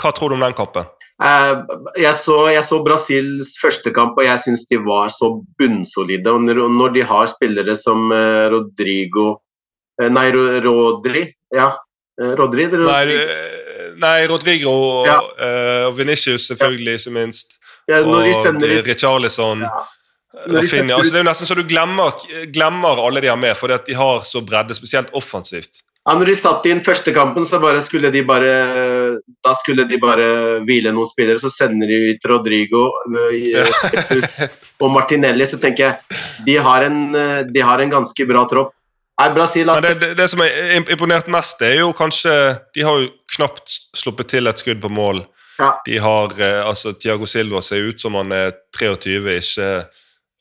hva 0.00 0.16
tror 0.16 0.32
du 0.32 0.40
om 0.40 0.48
den 0.48 0.56
kampen? 0.56 0.88
Eh, 1.22 1.76
Jeg 2.02 2.14
så, 2.18 2.36
jeg 2.50 2.64
så 2.66 2.80
Brasils 2.84 3.54
første 3.62 3.92
kamp, 3.94 4.18
og 4.18 4.26
jeg 4.26 4.42
syns 4.42 4.66
de 4.70 4.80
var 4.82 5.10
så 5.12 5.34
bunnsolide. 5.60 6.26
Og 6.30 6.42
når, 6.48 6.94
de 6.96 7.06
har 7.06 7.30
spillere 7.30 7.76
som 7.78 8.10
eh, 8.14 8.48
Rodrigo 8.52 9.36
eh, 10.00 10.10
Nei, 10.10 10.28
Rodri. 10.64 11.26
Ja. 11.54 11.72
Rodri, 12.18 12.66
Rodri. 12.68 12.84
Nei, 12.86 13.96
nei 14.02 14.26
Rodrigo 14.30 14.72
og, 14.72 15.06
Ja. 15.08 15.18
Uh, 15.38 15.86
og 15.88 15.96
Vinicius 15.96 16.44
selvfølgelig, 16.50 16.98
ikke 17.00 17.14
minst. 17.16 17.56
ja, 17.88 18.02
Og 18.04 18.28
sender 18.36 18.82
Richarlison. 18.86 19.64
Ja. 19.64 19.82
De. 20.32 20.56
Altså, 20.56 21.12
det 21.12 21.18
er 21.18 21.20
jo 21.20 21.28
nesten 21.28 21.48
så 21.48 21.54
du 21.54 21.64
glemmer, 21.68 22.14
glemmer 22.54 23.00
alle 23.04 23.20
de 23.20 23.28
har 23.28 23.36
med, 23.36 23.52
fordi 23.56 23.76
de 23.90 23.96
har 23.98 24.22
så 24.24 24.40
bredde, 24.40 24.74
spesielt 24.74 25.10
offensivt. 25.12 25.82
Ja, 26.02 26.16
når 26.18 26.32
de 26.32 26.34
satt 26.34 26.64
inn 26.66 26.80
første 26.82 27.12
kampen, 27.14 27.44
så 27.46 27.60
bare 27.62 27.78
skulle 27.84 28.10
de 28.10 28.24
bare 28.26 28.52
Da 29.44 29.52
skulle 29.54 29.84
de 29.86 30.00
bare 30.02 30.26
hvile 30.66 30.90
noen 30.90 31.06
spillere. 31.06 31.38
Så 31.38 31.50
sender 31.52 31.90
de 31.90 31.98
ut 32.10 32.26
Rodrigo 32.30 32.88
eh, 33.06 33.36
Jesus 33.46 34.40
og 34.82 34.90
Martinelli. 34.96 35.46
Så 35.46 35.60
tenker 35.62 35.84
jeg 35.86 36.22
de 36.48 36.56
har 36.58 36.88
en, 36.88 37.02
eh, 37.14 37.42
de 37.46 37.62
har 37.62 37.82
en 37.82 37.92
ganske 37.98 38.26
bra 38.26 38.42
tropp. 38.50 38.74
Nei, 39.20 39.28
Brasil 39.36 39.68
har 39.68 39.84
det, 39.84 39.94
det, 40.00 40.10
det 40.18 40.26
som 40.32 40.40
er 40.42 40.80
imponert 40.80 41.28
mest, 41.30 41.58
det 41.60 41.68
er 41.74 41.82
jo 41.82 41.90
kanskje 41.94 42.32
De 42.74 42.82
har 42.86 42.96
jo 42.96 43.10
knapt 43.36 43.74
sluppet 43.94 44.30
til 44.32 44.48
et 44.50 44.58
skudd 44.58 44.80
på 44.82 44.90
mål. 44.90 45.22
Ja. 45.60 45.74
De 45.86 45.98
har 46.02 46.34
eh, 46.40 46.60
altså 46.66 46.96
Tiago 46.98 47.28
Silva 47.30 47.62
ser 47.62 47.86
ut 47.92 48.00
som 48.00 48.16
han 48.18 48.32
er 48.34 48.56
23, 48.78 49.20
ikke 49.38 49.68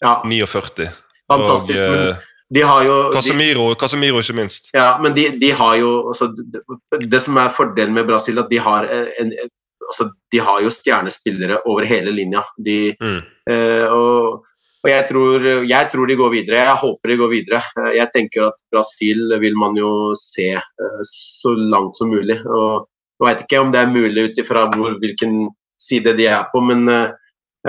ja, 0.02 0.14
49. 0.26 0.88
fantastisk. 1.30 1.84
Og 1.84 1.92
Men 1.92 2.08
eh, 2.08 2.28
de 2.52 2.64
har 2.68 2.84
jo 2.84 2.98
de, 3.08 3.16
Casemiro, 3.16 3.70
Casemiro, 3.80 4.20
ikke 4.20 4.36
minst. 4.36 4.70
ja, 4.76 4.94
men 5.04 5.16
de, 5.16 5.30
de 5.40 5.52
har 5.56 5.76
jo 5.80 5.92
altså, 6.12 6.30
det, 6.36 6.62
det 7.08 7.22
som 7.24 7.40
er 7.40 7.54
fordelen 7.56 7.96
med 7.96 8.10
Brasil, 8.10 8.40
at 8.40 8.52
de 8.52 8.60
har 8.60 8.90
en, 8.92 9.32
en 9.32 9.52
altså, 9.88 10.10
de 10.32 10.40
har 10.44 10.62
jo 10.64 10.72
stjernespillere 10.74 11.62
over 11.66 11.88
hele 11.88 12.16
linja. 12.16 12.44
De, 12.60 12.80
Mm. 13.02 13.22
Eh, 13.50 13.88
og 13.92 14.44
og 14.82 14.90
jeg 14.90 15.06
tror, 15.12 15.44
jeg 15.70 15.90
tror 15.94 16.10
de 16.10 16.18
går 16.18 16.32
videre. 16.34 16.62
Jeg 16.66 16.82
håper 16.82 17.12
de 17.12 17.18
går 17.20 17.32
videre. 17.36 17.62
Eh, 17.78 17.92
jeg 18.00 18.10
tenker 18.16 18.48
at 18.48 18.58
Brasil 18.74 19.36
vil 19.42 19.58
man 19.58 19.78
jo 19.78 19.90
se 20.18 20.56
eh, 20.58 21.02
så 21.06 21.54
langt 21.54 22.00
som 22.00 22.10
mulig. 22.10 22.40
og 22.46 22.88
Jeg 23.22 23.28
vet 23.28 23.44
ikke 23.46 23.62
om 23.62 23.74
det 23.74 23.82
er 23.82 23.94
mulig 23.94 24.24
ut 24.30 24.40
ifra 24.42 24.66
hvilken 24.74 25.52
side 25.82 26.16
de 26.18 26.26
er 26.26 26.48
på, 26.50 26.64
men 26.66 26.90
eh, 26.90 27.12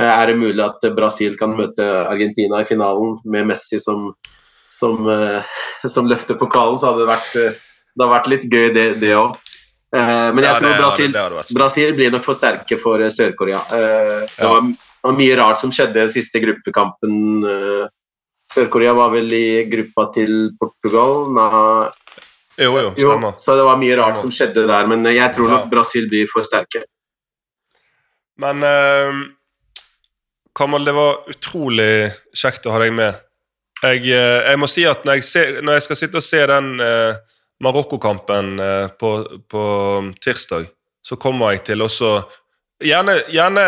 er 0.00 0.30
det 0.30 0.38
mulig 0.40 0.64
at 0.64 0.86
Brasil 0.96 1.36
kan 1.36 1.52
møte 1.58 1.84
Argentina 1.84 2.62
i 2.62 2.68
finalen 2.68 3.18
med 3.28 3.50
Messi 3.50 3.76
som, 3.82 4.14
som, 4.72 5.04
som 5.88 6.08
løfter 6.10 6.38
pokalen, 6.40 6.78
så 6.80 6.90
hadde 6.92 7.04
det 7.04 7.10
vært, 7.12 7.32
det 7.36 8.00
hadde 8.00 8.12
vært 8.14 8.30
litt 8.32 8.46
gøy, 8.48 8.68
det 8.76 9.12
òg. 9.18 9.36
Men 9.92 10.40
jeg 10.40 10.48
Ja, 10.48 10.58
tror 10.62 10.78
Brasil, 10.80 11.12
det 11.12 11.54
Brasil 11.58 11.90
blir 11.98 12.14
nok 12.14 12.24
for 12.24 12.36
sterke 12.38 12.78
for 12.80 13.02
Sør-Korea. 13.12 13.60
Det 13.68 14.48
var 14.48 14.64
det 15.02 15.10
var 15.10 15.16
mye 15.18 15.34
rart 15.36 15.58
som 15.58 15.70
skjedde 15.74 15.98
den 15.98 16.10
siste 16.14 16.38
gruppekampen. 16.38 17.14
eh, 17.42 17.88
Sør-Korea 18.54 18.92
var 18.94 19.10
vel 19.10 19.32
i 19.34 19.64
gruppa 19.66 20.04
til 20.14 20.52
Portugal? 20.60 21.26
Nei, 21.34 21.90
Jo, 22.60 22.76
jo, 22.78 22.92
jo, 23.00 23.32
så 23.40 23.56
det 23.56 23.64
var 23.64 23.78
mye 23.80 23.96
rart 23.96 24.14
Stemmer. 24.14 24.20
som 24.20 24.30
skjedde 24.30 24.66
der. 24.68 24.86
Men 24.86 25.02
jeg 25.10 25.34
tror 25.34 25.48
nok. 25.48 25.70
Brasil 25.72 26.06
blir 26.08 26.28
for 26.30 26.44
sterke. 26.46 26.84
Men 28.38 28.62
uh, 28.62 29.24
Kamal, 30.54 30.84
det 30.84 30.94
var 30.94 31.24
utrolig 31.32 32.12
kjekt 32.36 32.66
å 32.68 32.74
ha 32.76 32.78
deg 32.84 32.92
med. 32.94 33.18
Jeg, 33.82 34.04
eh, 34.06 34.50
jeg 34.50 34.58
må 34.62 34.68
si 34.70 34.84
at 34.86 35.06
når 35.06 35.18
jeg, 35.18 35.26
ser, 35.26 35.56
når 35.62 35.78
jeg 35.78 35.86
skal 35.88 35.98
sitte 35.98 36.20
og 36.20 36.26
se 36.26 36.42
den 36.50 36.68
eh, 36.82 37.16
Marokko-kampen 37.62 38.54
eh, 38.62 38.92
på, 38.98 39.10
på 39.50 39.64
tirsdag, 40.22 40.68
så 41.02 41.18
kommer 41.18 41.56
jeg 41.56 41.66
til 41.72 41.82
også 41.82 42.20
Gjerne, 42.82 43.12
gjerne 43.30 43.62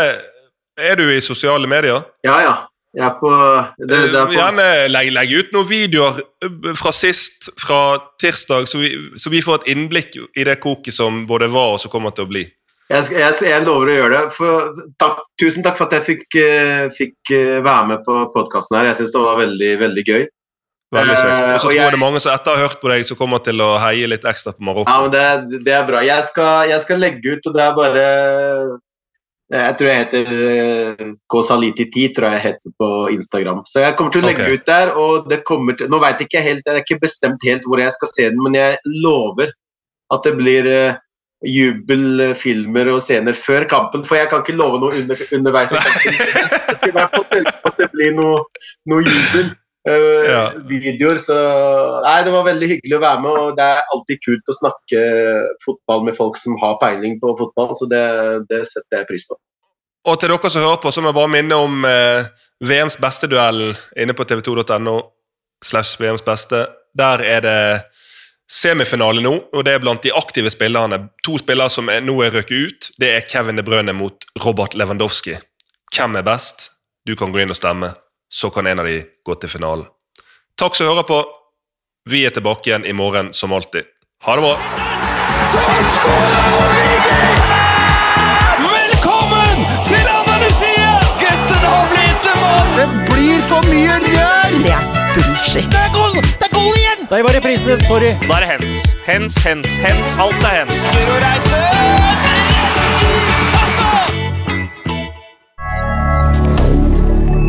Er 0.75 0.97
du 0.99 1.05
i 1.07 1.21
sosiale 1.23 1.69
medier? 1.71 2.03
Ja, 2.27 2.39
ja. 2.43 2.55
Jeg 2.95 3.07
er 3.09 3.15
på, 3.19 3.31
det, 3.79 3.89
det 3.91 3.99
er 4.15 4.21
Eh, 4.21 4.27
på 4.31 4.37
Gjerne 4.37 4.67
legg, 4.91 5.11
legg 5.15 5.33
ut 5.35 5.55
noen 5.55 5.67
videoer 5.67 6.21
eh, 6.47 6.75
fra 6.79 6.93
sist, 6.95 7.51
fra 7.59 7.81
tirsdag, 8.23 8.69
så 8.71 8.79
vi, 8.79 8.93
så 9.19 9.33
vi 9.35 9.43
får 9.43 9.63
et 9.63 9.73
innblikk 9.75 10.15
i 10.15 10.47
det 10.47 10.61
koket 10.63 10.95
som 10.95 11.25
både 11.27 11.51
var 11.51 11.75
og 11.75 11.83
som 11.83 11.91
kommer 11.91 12.15
til 12.15 12.29
å 12.29 12.31
bli. 12.31 12.45
Jeg, 12.93 13.15
jeg, 13.17 13.35
jeg 13.49 13.65
lover 13.65 13.89
å 13.89 13.97
gjøre 13.99 14.15
det. 14.15 14.23
For, 14.37 14.81
takk, 15.01 15.23
tusen 15.41 15.65
takk 15.65 15.79
for 15.79 15.89
at 15.89 15.99
jeg 15.99 16.05
fikk, 16.09 16.25
eh, 16.37 16.87
fikk 16.93 17.33
eh, 17.33 17.59
være 17.65 17.91
med 17.95 18.03
på 18.05 18.17
podkasten 18.35 18.77
her. 18.77 18.91
Jeg 18.91 18.99
syns 19.01 19.15
det 19.15 19.23
var 19.25 19.39
veldig, 19.41 19.71
veldig 19.81 20.05
gøy. 20.05 20.25
Veldig 20.95 21.17
kjekt. 21.17 21.47
Eh, 21.49 21.55
Og 21.55 21.61
så 21.61 21.69
tror 21.69 21.77
jeg 21.79 21.93
det 21.95 21.99
er 21.99 22.03
mange 22.05 22.23
som 22.23 22.35
etter 22.35 22.53
å 22.53 22.59
ha 22.59 22.67
hørt 22.69 22.81
på 22.83 22.91
deg, 22.93 23.05
som 23.09 23.19
kommer 23.19 23.41
til 23.45 23.63
å 23.65 23.71
heie 23.83 24.11
litt 24.11 24.27
ekstra 24.29 24.53
på 24.55 24.67
Marokko. 24.69 24.91
Ja, 24.91 24.99
men 25.01 25.15
det, 25.15 25.61
det 25.67 25.77
er 25.79 25.87
bra. 25.89 26.03
Jeg 26.05 26.27
skal, 26.29 26.69
jeg 26.71 26.83
skal 26.85 27.01
legge 27.03 27.37
ut, 27.37 27.49
og 27.49 27.57
det 27.57 27.63
er 27.65 27.79
bare 27.79 28.05
Jeg 29.55 29.75
tror 29.79 29.89
jeg 29.91 30.03
heter 30.03 30.31
eh, 30.45 31.03
Kosaliti10, 31.33 32.13
tror 32.17 32.37
jeg 32.37 32.45
heter 32.51 32.77
på 32.81 32.91
Instagram. 33.17 33.65
Så 33.71 33.81
jeg 33.85 33.97
kommer 33.97 34.13
til 34.13 34.25
å 34.25 34.29
legge 34.29 34.45
okay. 34.45 34.61
ut 34.61 34.69
der, 34.69 34.93
og 34.93 35.29
det 35.33 35.41
kommer 35.49 35.77
til 35.79 35.89
Nå 35.93 36.01
vet 36.05 36.21
jeg 36.21 36.31
ikke 36.31 36.45
helt, 36.45 36.65
det 36.65 36.73
er 36.73 36.85
ikke 36.85 37.03
bestemt 37.09 37.49
helt 37.49 37.65
hvor 37.69 37.81
jeg 37.81 37.97
skal 37.97 38.13
se 38.13 38.29
den, 38.29 38.45
men 38.45 38.57
jeg 38.61 38.77
lover 39.05 39.53
at 40.13 40.29
det 40.29 40.35
blir 40.37 40.69
jubelfilmer 41.45 42.89
og 42.93 43.03
scener 43.05 43.37
før 43.37 43.67
kampen, 43.71 44.05
for 44.07 44.17
jeg 44.17 44.31
kan 44.31 44.45
ikke 44.45 44.57
love 44.57 44.81
noe 44.81 44.95
under, 45.01 45.21
underveis 45.35 45.75
i 45.75 45.83
kampen. 45.83 46.17
Jeg 46.75 46.89
i 46.89 46.95
hvert 46.95 47.13
fall 47.15 47.27
tenke 47.33 47.53
på 47.63 47.71
at 47.71 47.83
det 47.83 47.91
blir 47.93 48.17
noe, 48.17 48.41
noe 48.91 49.05
jubel. 49.05 49.53
Uh, 49.85 50.25
Ja. 50.25 50.45
videoer, 50.65 51.19
så 51.21 51.35
Nei, 52.07 52.23
det 52.25 52.33
var 52.33 52.47
veldig 52.47 52.69
hyggelig 52.71 52.97
å 52.97 53.03
være 53.03 53.21
med, 53.21 53.35
og 53.37 53.59
det 53.59 53.67
er 53.69 53.91
alltid 53.93 54.23
kult 54.25 54.49
å 54.49 54.57
snakke 54.57 55.03
fotball 55.61 56.07
med 56.07 56.17
folk 56.17 56.39
som 56.41 56.57
har 56.63 56.79
peiling 56.81 57.19
på 57.21 57.35
fotball, 57.37 57.75
så 57.77 57.89
det, 57.91 58.01
det 58.49 58.63
setter 58.71 59.03
jeg 59.03 59.11
pris 59.11 59.27
på. 59.29 59.37
Og 60.09 60.17
til 60.21 60.33
dere 60.33 60.51
som 60.53 60.65
hører 60.65 60.81
på, 60.81 60.93
så 60.93 61.05
må 61.05 61.13
jeg 61.13 61.19
bare 61.19 61.33
minne 61.33 61.59
om 61.67 61.85
eh, 61.89 62.27
VMs 62.65 62.97
beste 63.01 63.29
duellen 63.29 63.77
inne 64.01 64.17
på 64.17 64.25
tv2.no 64.29 64.97
slash 65.65 66.01
VMs 66.01 66.25
beste. 66.25 66.65
Der 66.97 67.25
er 67.25 67.45
det 67.45 67.61
semifinale 68.55 69.23
nå, 69.25 69.33
og 69.53 69.65
det 69.67 69.75
er 69.75 69.83
blant 69.83 70.05
de 70.05 70.13
aktive 70.15 70.53
spillerne. 70.53 71.01
To 71.27 71.39
spillere 71.41 71.73
som 71.73 71.91
er, 71.91 72.05
nå 72.05 72.15
er 72.23 72.35
røket 72.35 72.55
ut. 72.55 72.91
Det 73.01 73.11
er 73.17 73.27
Kevin 73.29 73.59
De 73.59 73.65
Brøne 73.67 73.95
mot 73.97 74.27
Robert 74.45 74.77
Lewandowski. 74.79 75.37
Hvem 75.95 76.21
er 76.21 76.27
best? 76.27 76.71
Du 77.07 77.17
kan 77.19 77.35
gå 77.35 77.43
inn 77.43 77.53
og 77.53 77.59
stemme. 77.59 77.93
Så 78.31 78.51
kan 78.55 78.67
en 78.67 78.83
av 78.83 78.87
de 78.89 79.03
gå 79.27 79.35
til 79.39 79.51
finalen. 79.53 79.87
Takk 80.59 80.79
som 80.79 80.89
hører 80.91 81.07
på. 81.07 81.19
Vi 82.11 82.25
er 82.27 82.35
tilbake 82.35 82.71
igjen 82.71 82.87
i 82.87 82.95
morgen 82.95 83.33
som 83.33 83.53
alltid. 83.53 83.89
Ha 84.25 84.37
det 84.37 84.45
bra! 84.45 84.55
Så 85.51 85.63
skåler 85.97 86.51
Origi! 86.59 87.23
Velkommen 88.65 89.65
til 89.89 90.11
Andalusia! 90.19 90.95
Gutten 91.21 91.65
har 91.69 91.89
blitt 91.93 92.31
en 92.33 92.43
mann! 92.45 92.75
Det 92.79 92.89
blir 93.11 93.45
for 93.49 93.67
mye 93.69 93.99
rør! 94.05 94.59
Det 94.65 94.75
er 94.79 94.91
bullshit. 95.17 95.71
Det 95.73 95.81
er 95.81 95.95
goal! 95.97 96.21
Det 96.23 96.49
er 96.51 96.55
goal 96.55 96.77
igjen! 96.77 96.94
Der 97.11 97.23
var 97.23 97.37
reprisen 97.37 97.67
din. 97.69 97.81
Sorry. 97.87 98.01
Da 98.29 98.35
er 98.35 98.41
det 98.41 98.49
hens. 98.51 98.97
Hens, 99.07 99.35
hens, 99.37 99.77
hens. 99.77 100.17
Alt 100.17 100.45
er 100.45 100.55
hens. 100.59 100.79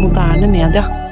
Moderne 0.02 0.48
media. 0.48 1.05